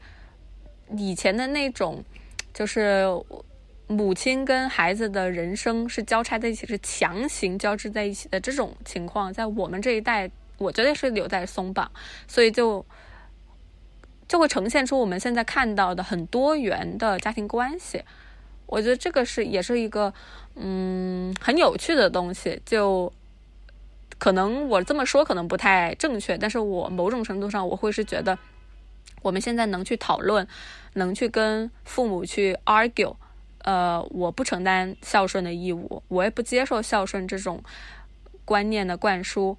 [0.97, 2.03] 以前的那种
[2.51, 3.05] 就是
[3.85, 10.27] 母亲跟孩子的人生是交叉在一起，是强行交织在一起的这种情况，在我们这一代，
[10.57, 11.91] 我觉得是有在松绑，
[12.27, 12.83] 所以就
[14.27, 18.01] 就会呈现出我们现在看到的很多元的家庭关系。
[18.71, 20.13] 我觉得这个是也是一个
[20.55, 23.11] 嗯很有趣的东西，就
[24.17, 28.39] 可能我这么说可能不太正确，但是我某种程度上我会是觉得，
[29.21, 30.47] 我们现在能去讨论，
[30.93, 33.13] 能去跟父母去 argue，
[33.63, 37.61] 呃，我不承担孝顺的义务，我也不接受孝顺这种
[38.45, 39.57] 观念的灌输，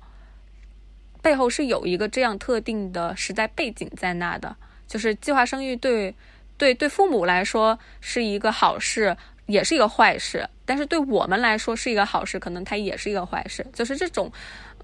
[1.21, 4.57] 背后是有一个这样特定的时代背景在那的，
[4.89, 6.15] 就是计划生育对
[6.63, 14.31] 对对父母来说是一个好事，也是一个坏事，但是对我们来说是一个好事，可能它也是一个坏事，就是这种，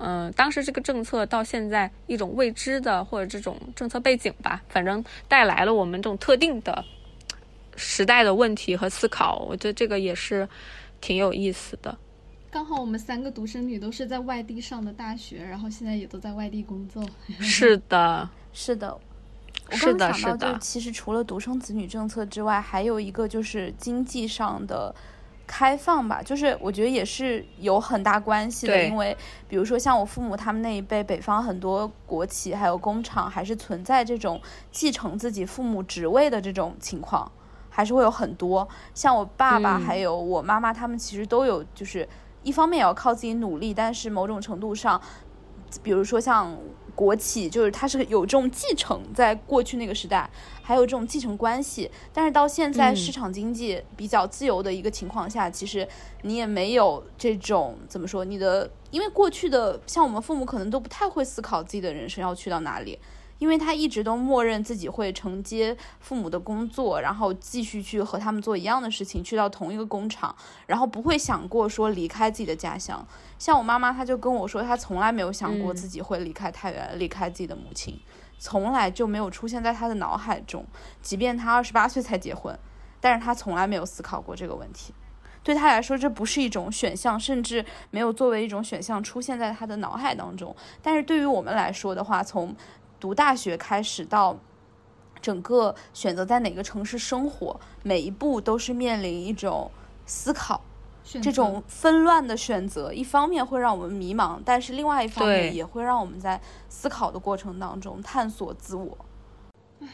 [0.01, 6.85] 嗯、当时这个政策到现在一种未知的或者这种政策背景吧，反正带来了我们这种特定的
[7.76, 10.49] 时代的问题和思考，我觉得这个也是
[11.01, 11.97] 挺有意思的。
[12.51, 17.09] 刚好我们三个独生女都是在外地上的大学，然后现在也都在外地工作。
[17.39, 18.99] 是的，是的，
[19.71, 24.95] 我是的刚想到，是的就是其实除了独生子女政策之外，还有一个就是经济上的
[25.47, 29.16] 开放吧，就是我觉得也是有很大关系的，因为
[29.49, 34.41] 比如说像我父母他们那一辈，北方很多国企还有工厂还是存在这种
[34.71, 37.31] 继承自己父母职位的这种情况。
[37.71, 42.09] 还是会有很多，像我爸爸嗯还有我妈妈，他们其实都有，就是
[42.43, 45.01] 一方面也要靠自己努力，但是某种程度上，
[45.81, 46.57] 比如说像
[46.99, 50.28] 国企，就是它是有这种继承，在过去那个时代
[50.61, 55.86] 还有这种继承关系，但是到现在嗯市场经济比较自由的一个情况下，其实
[56.22, 62.99] 你也没有这种怎么说，你的因为过去的像我们父母可能都不太会思考自己的人生要去到哪里。
[63.39, 70.34] 因为他一直都默认自己会承接父母的工作，然后继续去和他们做一样的事情，去到同一个工厂，
[70.66, 73.07] 然后不会想过说离开自己的家乡。
[73.39, 78.01] 像我妈妈，她就跟我说，她从来没有想过嗯自己会离开太原，离开自己的母亲，
[78.39, 80.66] 从来就没有出现在她的脑海中。
[81.01, 82.59] 即便她二十八岁才结婚，
[83.01, 84.93] 但是她从来没有思考过这个问题。
[85.45, 90.55] 对她来说，这不是一种选项，甚至没有作为一种选项出现在她的脑海当中。
[90.82, 92.55] 但是对于我们来说的话，从
[93.01, 94.38] 读大学开始到
[95.20, 99.70] 整个选择在哪个城市生活，每一步都是面临一种
[100.07, 100.62] 思考。
[101.22, 106.38] 这种纷乱的选择，一方面会让我们迷茫，但是另外一方面也会让我们在
[106.68, 108.99] 思考的过程当中探索自我。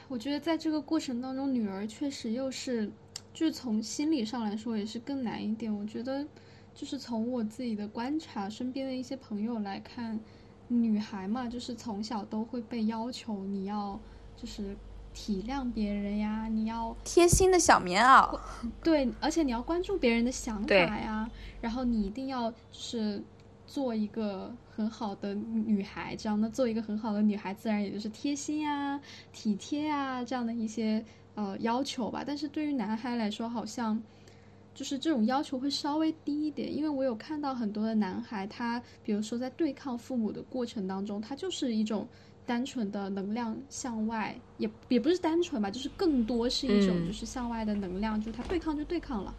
[0.08, 2.90] 我觉得在这个过程当中，女儿确实又是，
[3.32, 5.72] 就是从心理上来说也是更难一点。
[5.72, 6.26] 我觉得，
[6.74, 10.18] 就是从我自己的观察，身边的一些朋友来看，
[10.68, 13.98] 女孩嘛，就是从小都会被要求你要
[14.36, 14.76] 就是
[15.12, 18.38] 体谅别人呀，你要贴心的小棉袄，
[18.82, 23.22] 对，而且你要关注别人的想法呀，然后你一定要就是
[23.66, 29.00] 做一个很好的女孩，这样那做一个很好的女孩，自然也就是贴心啊、
[29.32, 31.04] 体贴啊这样的一些
[31.34, 32.24] 呃要求吧。
[32.26, 34.02] 但是对于男孩来说，好像
[34.74, 42.06] 就是这种要求会稍微低一点，因为我有看到很多的男孩，他比如说在对抗父母的过程当中，他就是一种。
[42.46, 49.34] 单纯的能量向外，也也不是单纯吧，就是更多是一种嗯就是向外的能量，就是他对抗就对抗了，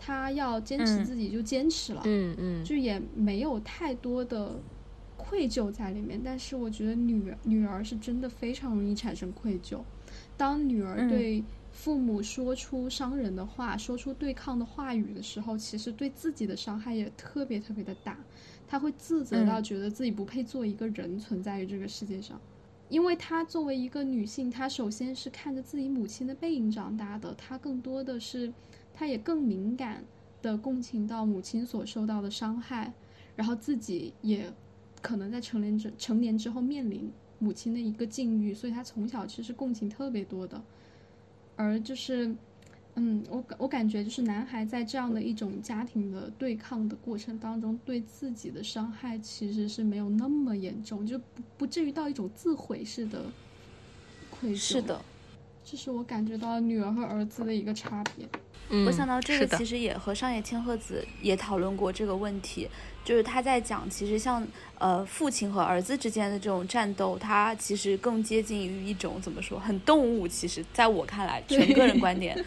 [0.00, 4.58] 他要坚持嗯自己就坚持了，嗯嗯，就也没有太多的
[5.16, 6.20] 愧疚在里面。
[6.24, 9.78] 但是我觉得女女儿是真的非常容易产生愧疚，
[10.36, 11.44] 当女儿嗯对
[11.80, 18.18] 父母说出伤人的话，说出对抗的话语的时候，其实对自己的伤害也特别特别的大。
[18.68, 22.38] 他会自责到嗯觉得自己不配做一个人存在于这个世界上。
[22.90, 28.52] 因为她作为一个女性，她首先是看着自己母亲的背影长大的，她更多的是，
[28.92, 30.04] 她也更敏感
[30.42, 32.92] 的共情到母亲所受到的伤害，
[33.34, 34.52] 然后自己也
[35.00, 40.62] 可能在成年之成年之后面临母亲的一个境遇，所以她从小其实共情特别多的，
[41.60, 42.34] 而就是。
[42.96, 51.24] 嗯，我感我感觉就是男孩在这样的一种家庭的对抗的过程当中，对自己的伤害其实是没有那么严重，就不
[51.56, 53.24] 不至于到一种自毁式的
[54.28, 54.56] 愧疚。
[54.56, 55.00] 是，的，
[55.64, 58.28] 这是我感觉到女儿和儿子的一个差别。
[58.70, 62.68] 嗯我想到这个其实也和上野千鹤子也讨论过这个问题，
[63.04, 64.46] 就是他在讲，其实像
[64.78, 70.28] 呃父亲和儿子之间的这种战斗，他其实更接近于一种怎么说，很动物。
[70.28, 72.42] 其实在我看来，纯个人观点，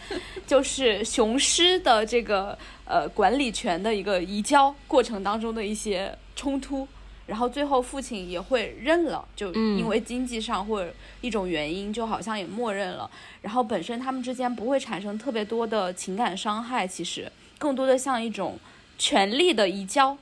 [0.47, 6.87] 就是雄狮的这个呃管理权的一个移交过程当中的一些冲突。
[7.25, 13.09] 然后最后父亲也会认了，就嗯因为经济上或者一种原因，就好像也默认了。
[13.41, 18.59] 然后本身他们之间不会产生特别多的情感伤害，其实更多的像一种
[18.97, 20.17] 权力的移交。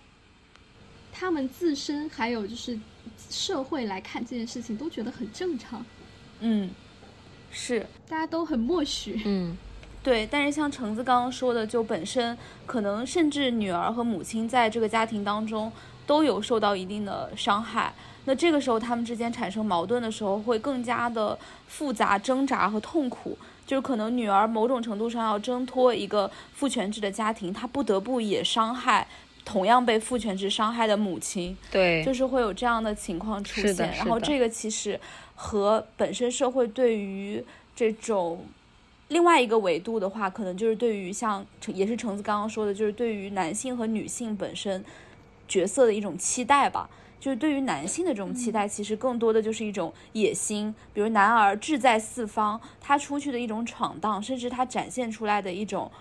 [1.12, 2.80] 他们自身还有就是
[3.30, 5.86] 社会来看这件事情，都觉得很正常，
[6.40, 6.70] 嗯，
[7.52, 9.22] 是大家都很默许。
[9.26, 9.58] 嗯
[10.04, 10.26] 对。
[10.26, 15.72] 但是像橙子刚刚说的，就本身可能甚至女儿和母亲在这个家庭当中
[16.12, 17.94] 都有受到一定的伤害。
[18.26, 21.40] 那这个时候他们之间产生矛盾的时候，会更加的
[21.70, 23.38] 复杂、挣扎和痛苦。
[23.66, 29.08] 就是可能女儿某种程度上要挣脱一个父权制的家庭，她不得不也伤害
[29.46, 31.56] 同样被父权制伤害的母亲。
[31.72, 33.94] 对，就是会有这样的情况出现。
[33.96, 35.00] 然后这个其实
[35.36, 37.42] 和本身社会对于
[37.74, 38.44] 这种
[39.08, 44.84] 另外一个维度的话，可能就是对于像也是橙子刚刚说的，就是对于男性和女性本身
[45.52, 46.90] 角色的一种期待吧。
[47.20, 55.92] 就是对于男性的这种期待，其实更多的就是一种野心，比如男儿志在四方，他出去的一种闯荡，甚至他展现出来的一种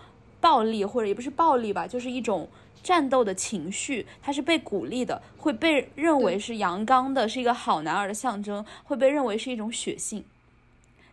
[0.40, 2.48] 暴力，或者也不是暴力吧，就是一种
[2.82, 10.24] 战斗的情绪，他是被鼓励的，会被认为是阳刚的，是一个好男儿的象征，会被认为是一种血性。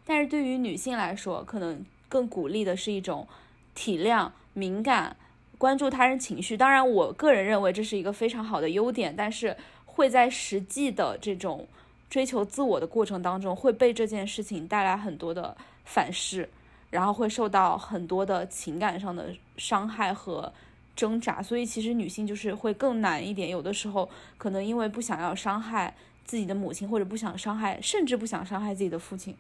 [0.06, 3.28] 但是对于女性来说，可能更鼓励的是一种
[3.76, 5.18] 体谅、敏感、
[5.58, 6.56] 关注他人情绪。
[6.56, 9.56] 当然，我个人认为这是一个非常好的优点，但是
[9.86, 11.68] 会在实际的这种
[12.10, 16.48] 追求自我的过程当中，会被这件事情带来很多的反噬，
[16.90, 20.52] 然后会受到很多的情感上的伤害和
[20.96, 23.50] 挣扎，所以其实女性就是会更难一点。
[23.50, 25.94] 有的时候可能因为不想要伤害
[26.24, 29.36] 自己的母亲，或者不想伤害，甚至不想伤害自己的父亲，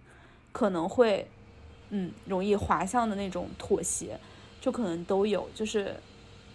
[0.51, 1.27] 可能会
[1.89, 4.19] 嗯容易滑向的那种妥协，
[4.59, 5.49] 就可能都有。
[5.55, 5.95] 就是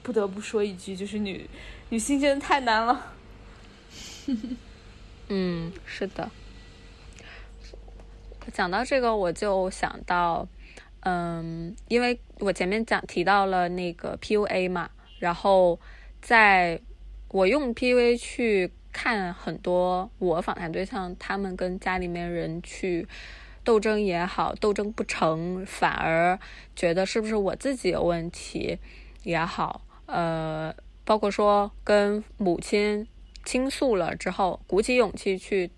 [0.03, 1.49] 不得不说一句，就是女
[1.91, 3.13] 女性真的太难了。
[5.29, 6.31] 嗯，是的。
[8.53, 10.47] 讲到这个，我就想到，
[11.01, 14.91] 嗯，因为我前面讲提到了那个 PUA 嘛，
[15.21, 15.79] 然后
[16.21, 16.81] 在
[17.29, 23.07] 我用 PUA 去看很多我访谈对象，他们跟家里面人去
[23.65, 26.39] 斗争也好，斗争不成，反而
[26.75, 28.79] 觉得是不是我自己有问题
[29.23, 30.75] 也好，呃，
[31.05, 33.07] 包括说跟母亲
[33.45, 35.71] 倾诉了之后，鼓起勇气去。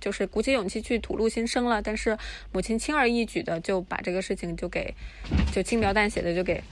[0.00, 2.16] 就是鼓起勇气去吐露心声了，但是
[2.52, 4.94] 母亲轻而易举的就把这个事情就给
[5.52, 6.62] 就轻描淡写的就给、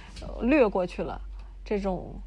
[0.43, 1.21] 略过去了，
[1.65, 2.23] 这种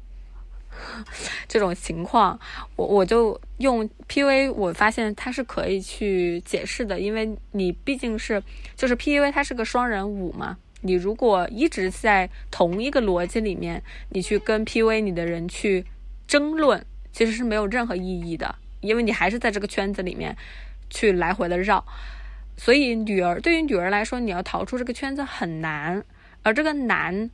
[1.48, 2.38] 这种情况，
[2.76, 8.42] 我我就用 PUA，我发现它是可以去解释的，因为你毕竟是
[8.76, 15.84] 就是 PUA 它是个双人舞嘛，你如果一直在同一个逻辑里面，你去跟 PUA 你的人去
[16.26, 20.36] 争论，其实是没有任何意义的，因为你还是在这个圈子里面。
[20.92, 21.84] 去来回的绕，
[22.56, 26.02] 所以女儿对于女儿来说，你要逃出这个圈子很难。
[26.42, 27.30] 而这个难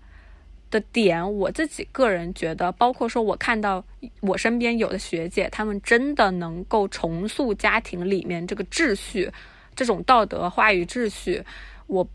[0.71, 3.83] 的点，我自己个人觉得，包括说我看到
[4.21, 9.33] 我身边有的学姐，她们真的能够重塑家庭里面这个秩序，
[9.75, 11.43] 这种道德话语秩序。
[11.87, 12.07] 我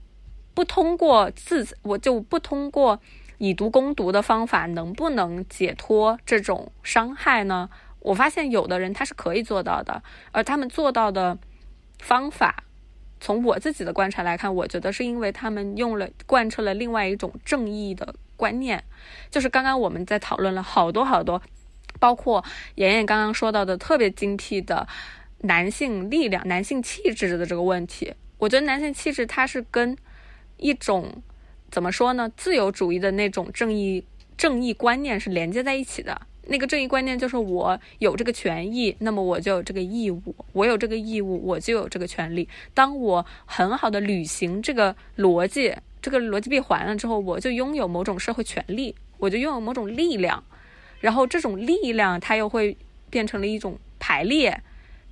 [0.53, 2.99] 不通过自，我就不通过
[3.37, 7.69] 以毒攻毒的方法，能不能解脱这种伤害呢？
[7.99, 11.37] 我发现有的人他是可以做到的，而他们做到的
[11.99, 12.63] 方法，
[13.19, 18.83] 从我自己的观察来看，我觉得是因为他们用了贯彻了另外一种正义的观念，
[19.29, 21.41] 就是刚刚我们在讨论了好多好多，
[21.99, 22.43] 包括
[22.75, 24.87] 妍妍刚刚说到的特别精辟的
[25.41, 28.13] 男性力量、男性气质的这个问题。
[28.39, 29.95] 我觉得男性气质它是跟
[30.61, 31.21] 一种
[31.69, 34.05] 怎么说呢，自由主义的那种正义
[34.37, 36.21] 正义观念是连接在一起的。
[36.47, 42.49] 那个正义观念就是我有这个权益，那么我就有这个义务；我有这个义务，我就有这个权利。
[42.73, 50.43] 当我很好的履行这个逻辑，这个逻辑闭环了之后，我就拥有某种社会权利，我就拥有某种力量。
[50.99, 52.75] 然后这种力量它又会
[53.09, 54.61] 变成了一种排列，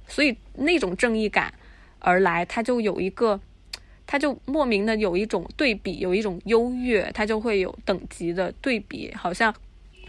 [0.07, 1.53] 所以那种正义感
[1.99, 3.39] 而来，它就有一个，
[4.11, 9.53] 他就莫名的有一种对比，有一种优越，他就会有等级的对比，好像。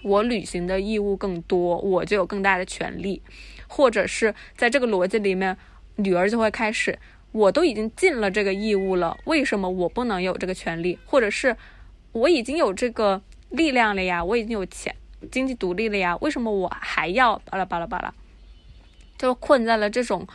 [0.03, 3.21] 我履行的义务更多，我就有更大的权利，
[3.69, 5.55] 或者是在这个逻辑里面，
[5.97, 6.99] 女儿就会开始，
[7.33, 10.99] 我都已经尽了这个义务了，为什么我不能有这个权利？
[11.05, 11.55] 或者是
[12.13, 13.21] 我已经有这个
[13.51, 14.97] 力量了呀，我已经有钱，
[15.31, 18.15] 经济独立了呀，为什么我还要巴拉巴拉巴拉？
[19.19, 20.27] 就困在了这种，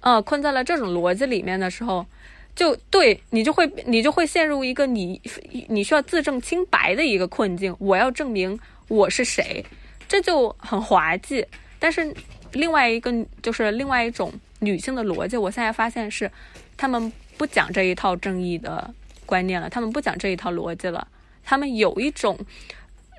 [0.00, 2.06] 呃，困在了这种逻辑里面的时候，
[2.54, 5.20] 就对你就会你就会陷入一个你
[5.68, 8.58] 你需要自证清白的一个困境，我要证明。
[8.88, 9.64] 我是谁，
[10.06, 11.44] 这就很滑稽。
[11.78, 12.14] 但是
[12.52, 13.10] 另外一个
[13.42, 16.30] 就是另外一种女性的逻辑，我现在发现是，
[16.76, 18.92] 他们不讲这一套正义的
[19.24, 21.08] 观念了，他们不讲这一套逻辑了，
[21.42, 22.38] 他们有一种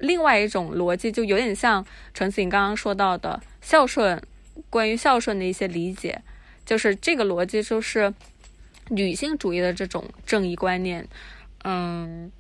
[0.01, 1.83] 另外一种逻辑，就有点像
[2.13, 4.21] 陈思颖刚刚说到的孝顺，
[4.69, 6.21] 关于孝顺的一些理解，
[6.63, 8.13] 就是这个逻辑就是
[8.89, 11.07] 女性主义的这种正义观念。
[11.63, 12.31] 嗯，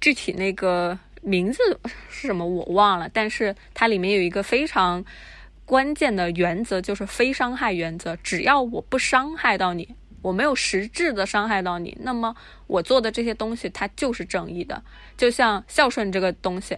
[0.00, 0.98] 具体那个。
[1.24, 1.62] 名字
[2.08, 5.04] 是什么我忘了，但是它里面有一个非常
[5.64, 8.16] 关键的原则，就是非伤害原则。
[8.24, 9.88] 只要我不伤害到你，
[10.20, 12.34] 我没有实质的伤害到你，那么
[12.66, 14.82] 我做的这些东西它就是正义的。
[15.16, 16.76] 就像孝顺这个东西，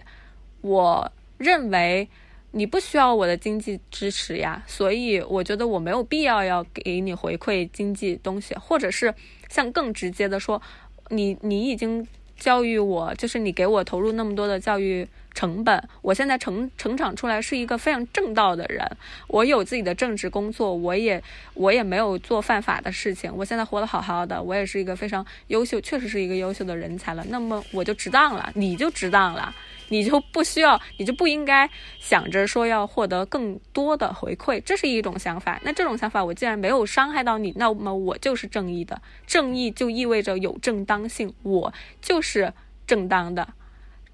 [0.61, 2.07] 我认为
[2.55, 9.13] 你不需要我的经济支持呀，所以我觉得我没有必要要给你回馈经济东西，或者是
[9.49, 10.61] 像更直接的说，
[11.09, 12.07] 你你已经。
[12.37, 18.83] 教育我，就是你给我投入那么多的教育成本，我现在成成长出来是一个非常正道的人，
[19.27, 21.21] 我有自己的正职工作，我也
[21.53, 27.23] 我也没有做犯法的事情，我现在活得好好的，我也是一个非常优秀，确实是一个优秀的人才了。
[27.29, 29.53] 那么我就值当了，你就值当了。
[29.89, 35.61] 你就不需要，你就不应该想着说要获得更多的回馈，这是一种想法。
[35.63, 38.99] 那这种想法，我既然没有伤害到你，那么我就是正义的。
[39.27, 41.71] 正义就意味着有正当性，我
[42.01, 42.51] 就是
[42.87, 43.47] 正当的。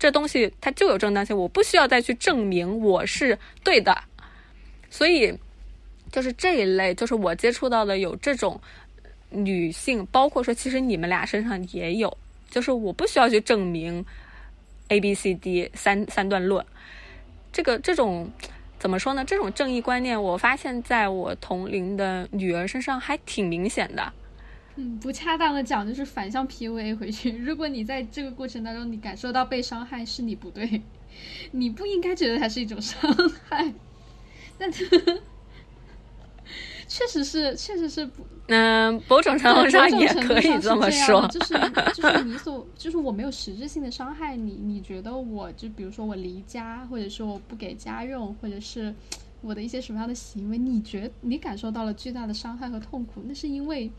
[0.02, 3.96] 这东西它就有正当性，我不需要再去证明我是对的。
[4.90, 5.32] 所以，
[6.12, 8.60] 就是这一类，就是我接触到的有这种
[9.30, 12.18] 女性，包括说，其实你们俩身上也有，
[12.50, 14.04] 就是我不需要去证明。
[14.88, 16.66] A B C D 三三段论，
[17.54, 18.30] 这个这种
[18.80, 19.24] 怎么说呢？
[19.24, 24.12] 这种正义观念，我发现在我同龄的女儿身上还挺明显的。
[24.76, 27.38] 嗯，不恰当的讲就是反向 PUA 回去。
[27.38, 30.82] 如果你在这个过程当中你感受到被伤害，是你不对，
[31.52, 33.00] 你不应该觉得它是一种伤
[33.48, 33.74] 害。
[34.58, 34.86] 但确
[37.08, 41.26] 实是，确实是不嗯，某种程度上也可以这么说。
[41.30, 41.54] 就是
[41.94, 48.94] 就是你所就是我没有实质性的伤害你，你觉得我就比如说我离家，或者说我不给家用，或者是
[49.42, 53.90] 我的一些什么样的行为，你觉你感受到了巨大的伤害和痛苦，那是因为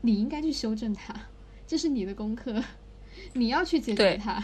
[0.00, 1.14] 你应该去修正它，
[1.66, 2.62] 这是你的功课，
[3.34, 4.42] 你要去解决对它。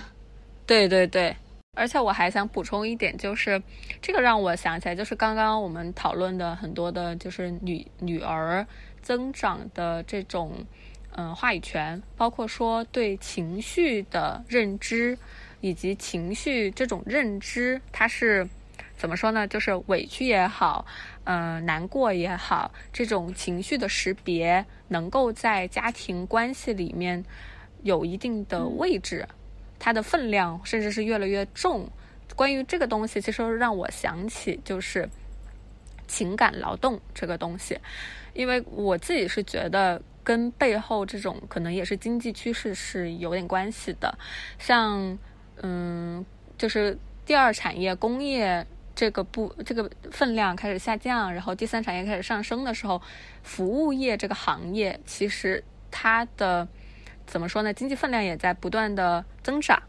[0.66, 1.36] 对对对，
[1.74, 3.62] 而且我还想补充一点，就是
[4.00, 8.66] 这个让我想起来，就是刚刚我们讨论的很多的，就是女女儿
[9.02, 10.52] 增长的这种
[11.16, 15.18] 嗯、呃话语权，包括说对情绪的认知，
[15.60, 18.48] 以及情绪这种认知，它是
[19.02, 19.48] 怎么说呢？
[19.48, 20.86] 就是委屈也好，
[21.24, 27.24] 呃，难过也好，这种情绪的识别，能够在家庭关系里面
[27.82, 29.26] 有一定的位置。
[29.80, 31.90] 它的分量甚至是越来越重。
[32.36, 35.08] 关于这个东西，其实让我想起就是
[36.06, 37.76] 情感劳动这个东西，
[38.34, 44.16] 因为我自己是觉得跟背后这种可能也是经济趋势是有点关系的。
[44.60, 45.18] 像
[45.60, 46.24] 嗯，
[46.56, 46.96] 就是
[47.26, 53.00] 第二产业工业这个不这个分量开始下降，然后第三产业开始上升的时候，
[53.42, 56.68] 服务业这个行业其实它的
[57.26, 57.72] 怎么说呢？
[57.72, 59.82] 经济分量也在不断的增长。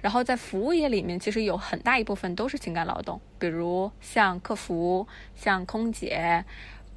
[0.00, 6.44] 然后在服务业里面，其实有很大一部分都是情感劳动，比如像客服、像空姐，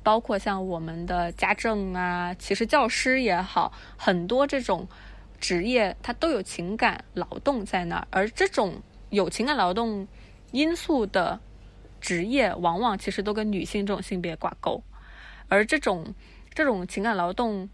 [0.03, 4.87] 包括像我们的家政啊，其实教师也好，很多这种
[5.39, 10.07] 职业它都有情感劳动在那儿，而这种有情感劳动
[10.51, 11.39] 因素的
[12.01, 14.83] 职业，往往其实都跟女性这种性别挂钩，
[15.47, 16.13] 而这种
[16.53, 17.69] 这种情感劳动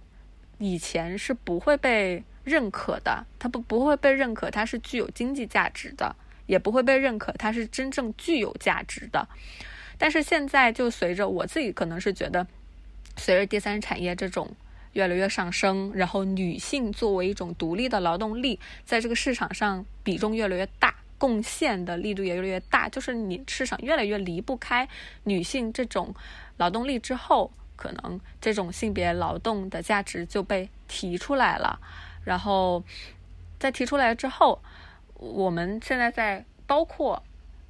[0.57, 6.15] 以前是不会被认可的，它不不会被认可，它是具有经济价值的，
[6.45, 9.27] 也不会被认可它是真正具有价值的。
[9.97, 12.45] 但是现在就随着我自己可能是觉得，
[13.15, 14.52] 随着第三产业这种
[14.93, 20.95] 越来越上升，然后女性作为一种独立的劳动力，在这个市场上比重越来越大，
[21.26, 24.88] 贡献的力度也越来越大，就是你市场越来越离不开
[25.23, 26.14] 女性这种
[26.57, 31.80] 劳动力之后，可能这种性别劳动的价值就被提出来了。
[32.23, 32.84] 然后
[33.57, 34.61] 在提出来之后，
[35.15, 37.23] 我们现在在包括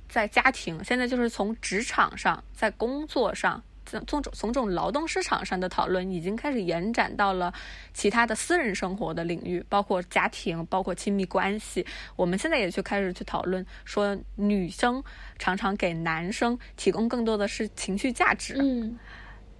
[0.09, 7.53] 在家庭，现在就是从职场上，在工作上，从从从这种劳动市场上的讨论，已经开始延展到了
[7.93, 11.85] 其他的私人生活的领域，包括家庭，包括亲密关系。
[12.15, 15.03] 我们现在也去开始去讨论，说女生
[15.37, 18.55] 常常给男生提供更多的是情绪价值。
[18.59, 18.97] 嗯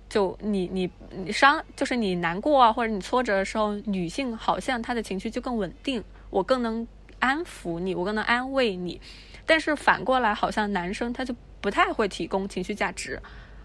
[0.08, 6.88] 就你你你伤，就是你难过啊，或者你挫折的时候，女性好像她的情绪就更稳定，我更能
[7.18, 9.02] 安抚你，我更能安慰你。
[9.48, 13.20] 但是反过来，好像男生他就不太会提供情绪价值，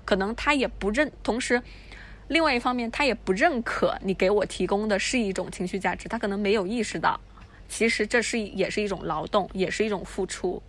[0.05, 1.62] 可能他也不认，同时，
[2.28, 7.20] 另外一方面他也不认可你给我提供的是一种情绪价值，他可能没有意识到，
[7.68, 10.62] 其实这是也是一种劳动，也是一种付出，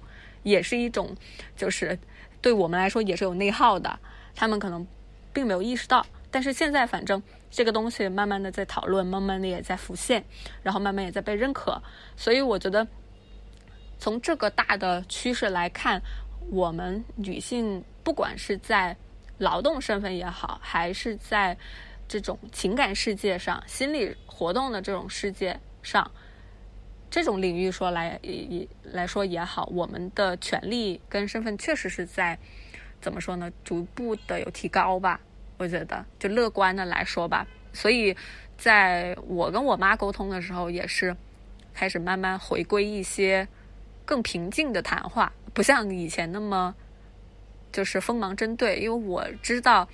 [0.43, 1.15] 也是一种
[1.55, 1.97] 就是
[2.41, 3.99] 对我们来说也是有内耗的，
[4.35, 4.85] 他们可能
[5.33, 10.23] 并没有意识到，但是现在反正这个东西慢慢的在讨论，慢慢的也在浮现，
[10.63, 11.81] 然后慢慢也在被认可，
[12.15, 12.87] 所以我觉得
[13.99, 16.01] 从这个大的趋势来看，
[16.49, 18.97] 我们女性不管是在
[19.41, 21.57] 劳动身份也好，还是在
[22.07, 26.09] 这种情感世界上、心理活动的这种世界上，
[27.09, 32.38] 这种领域说来也来说也好，我们的权利跟身份确实是在
[33.01, 35.19] 怎么说呢，逐步的有提高吧。
[35.57, 37.47] 我觉得，就乐观的来说吧。
[37.73, 38.15] 所以，
[38.57, 41.15] 在我跟我妈沟通的时候，也是
[41.73, 43.47] 开始慢慢回归一些
[44.05, 46.76] 更平静的谈话，不像以前那么
[47.72, 48.77] 就是锋芒针对。
[48.77, 49.88] 因为我知道，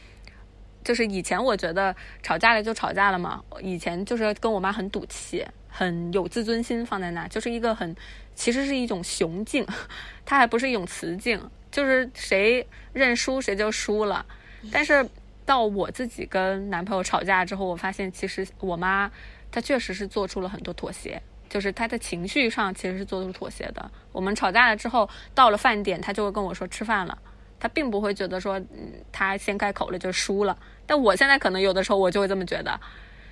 [0.84, 7.96] 就是以前我觉得吵架了就吵架了嘛，以前就是跟我妈很赌气，很有自尊心放在那，就是一个很
[8.36, 9.66] 其实是一种雄竞，
[10.26, 11.42] 它还不是一种雌竞，
[11.72, 14.26] 就是谁认输谁就输了。
[14.72, 15.08] 但是
[15.46, 19.10] 到我自己跟男朋友吵架之后，我发现其实我妈
[19.52, 23.92] 她确实是做出了很多妥协，就是她的情绪上其实是做出妥协的。
[24.12, 27.18] 我们吵架了之后，到了饭点，她就会跟我说吃饭了，
[27.60, 30.58] 他并不会觉得说，嗯，他先开口了就输了。
[30.86, 32.80] 但我现在可能有的时候我就会这么觉得，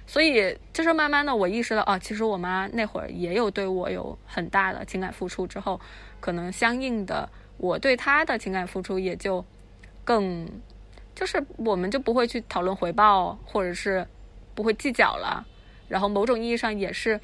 [0.05, 5.79] 所以就是慢慢的我意识到，哦，其实我妈那会儿也有对我有很大的情感付出，之后
[6.19, 9.43] 可能相应的我对他的情感付出也就
[10.03, 10.49] 更，
[11.15, 14.05] 就是我们就不会去讨论回报，或者是
[14.53, 15.45] 不会计较了。
[15.87, 17.19] 然后某种意义上也是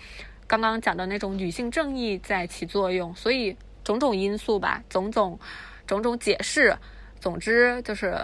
[0.48, 5.38] 刚刚讲的那种女性正义在起作用，所以种种因素吧，种种
[5.92, 6.74] 种种解释，
[7.20, 8.18] 总之就是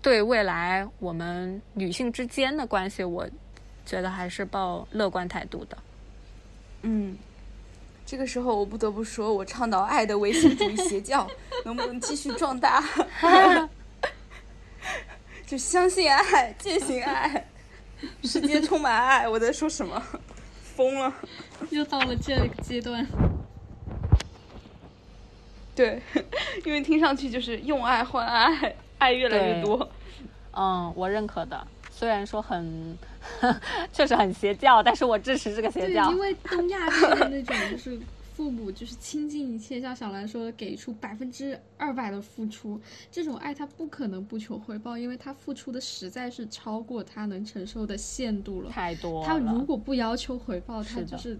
[0.00, 3.28] 对未来我们女性之间的关系，我
[3.84, 5.76] 觉得还是抱乐观态度的。
[6.82, 7.18] 嗯，
[8.06, 11.28] 这个时候我不得不说，我倡导爱的唯心主义邪教
[11.64, 12.80] 能不能继续壮大？
[15.44, 17.48] 就相信爱，践行爱，
[18.22, 19.28] 世界充满爱。
[19.28, 20.00] 我在说什么？
[20.76, 21.12] 疯了。
[21.70, 23.04] 又到了这个阶段，
[25.76, 26.00] 对，
[26.64, 29.88] 因为听上去就是用爱换爱，爱越来越多。
[30.54, 31.66] 嗯，我认可的。
[31.90, 32.98] 虽然说很，
[33.92, 36.18] 确实很邪教，但是我支持这个邪对，教因。
[36.18, 37.98] 为 东亚式的那种就是
[38.34, 42.80] 父母就是倾尽一切，像小兰说的，给出百分之二百的付出，
[43.10, 48.70] 这种爱他不可能不求回报，因为他付出的实在是超过他能承受的限度了。
[48.70, 49.26] 太多了。
[49.26, 51.38] 他如果不要求回报，他就是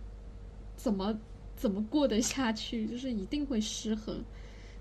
[0.76, 1.14] 怎么
[1.62, 4.20] 怎么过得下去，就是一定会失衡。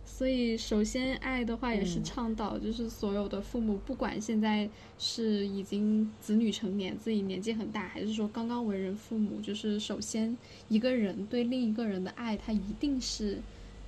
[0.03, 4.67] 所以，首先爱的话也是嗯倡导，就是所有的父母，不管现在
[4.97, 10.35] 是已经子女成年，自己年纪很大，还是说刚刚为人父母，就是首先
[10.69, 13.37] 一个人对另一个人的爱，他一定是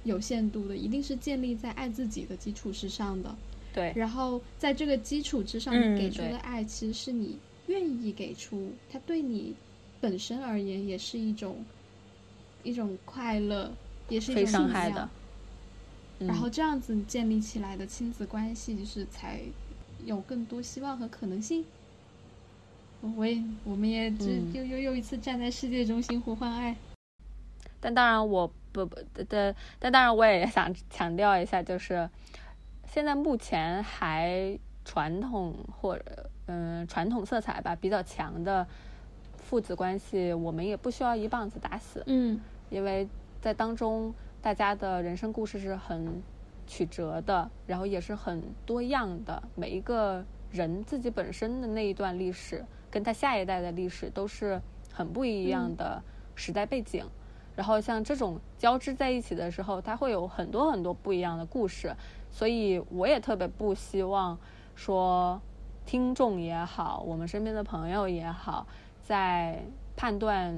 [0.03, 3.35] 有限度的，一定是建立在爱自己的基础之上的。
[3.73, 9.55] 对，然后在这个基础之上，嗯你给出的爱其实是你愿意给出，它对你
[9.99, 11.65] 本身而言也是一种
[12.63, 13.71] 一种快乐，
[14.09, 15.07] 也是一非种伤害的。。
[16.19, 19.41] 然后嗯这样子建立起来的亲子关系，就是才
[20.05, 21.65] 有更多希望和可能性。
[23.17, 24.09] 我也，我们也
[24.53, 26.75] 又又又一次站在世界中心呼唤爱。
[27.81, 28.95] 但当然我不不
[29.27, 32.09] 的，但当然我也想强调一下，就是
[32.87, 38.65] 现在目前还传统或者嗯传统色彩吧比较强的
[39.35, 42.01] 父子关系，我们也不需要一棒子打死。
[42.05, 43.07] 嗯因为
[43.41, 46.21] 在当中大家的人生故事是很
[46.65, 54.61] 曲折的，然后也是很多样的，每一个人自己本身的那一段历史，跟他下一代的历史都是
[54.91, 56.01] 很不一样的
[56.35, 57.05] 时代背景。
[57.55, 61.95] 然后像这种交织在一起的时候，它会有很多很多不一样的故事，
[62.31, 64.35] 所以我也特别不希望
[64.73, 65.39] 说
[65.85, 68.65] 听众也好，我们身边的朋友也好，
[69.03, 69.63] 在
[69.95, 70.55] 判断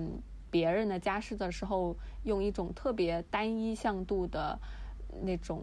[0.55, 4.57] 别人的家事的时候，用一种特别单一向度的
[5.21, 5.61] 那种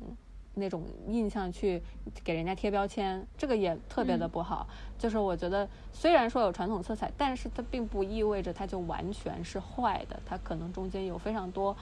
[0.52, 1.82] 那种印象去
[2.22, 4.68] 给人家贴标签，这个也特别的不好。
[4.98, 11.74] 就是我觉得，虽然说有传统色彩，但是它并不意味着它就完全是坏的，它可能中间有非常多。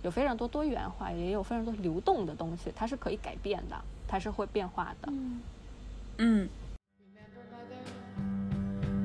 [0.00, 3.76] 有非常多多元化，也有非常多流动的东西，它是可以改变的，
[4.06, 5.12] 它是会变化的。
[5.12, 5.40] 嗯
[6.18, 6.48] 嗯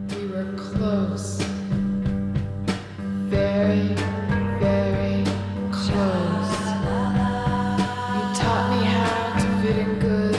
[0.10, 1.63] ，We were close.
[3.34, 3.88] Very,
[4.60, 5.24] very
[5.72, 6.56] close.
[8.14, 10.38] You taught me how to fit in good.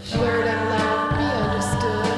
[0.00, 2.16] Flirt and laugh, be understood.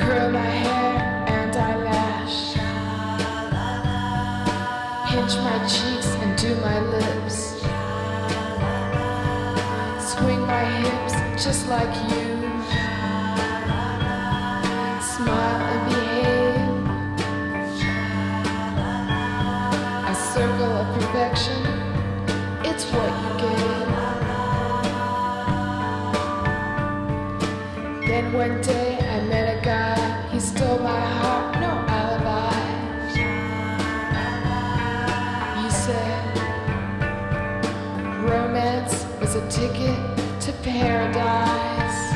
[0.00, 0.94] Curl my hair
[1.28, 2.38] and eyelash.
[5.10, 7.36] Pinch my cheeks and do my lips.
[10.12, 11.14] Swing my hips
[11.44, 12.11] just like you.
[39.34, 39.98] Was a ticket
[40.40, 42.12] to paradise.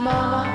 [0.00, 0.49] Mama,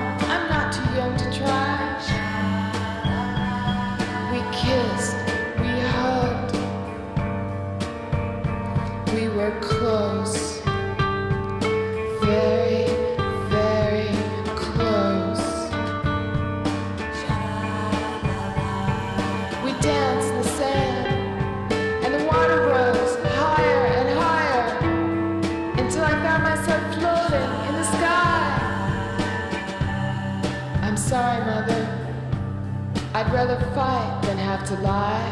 [34.66, 35.25] to lie.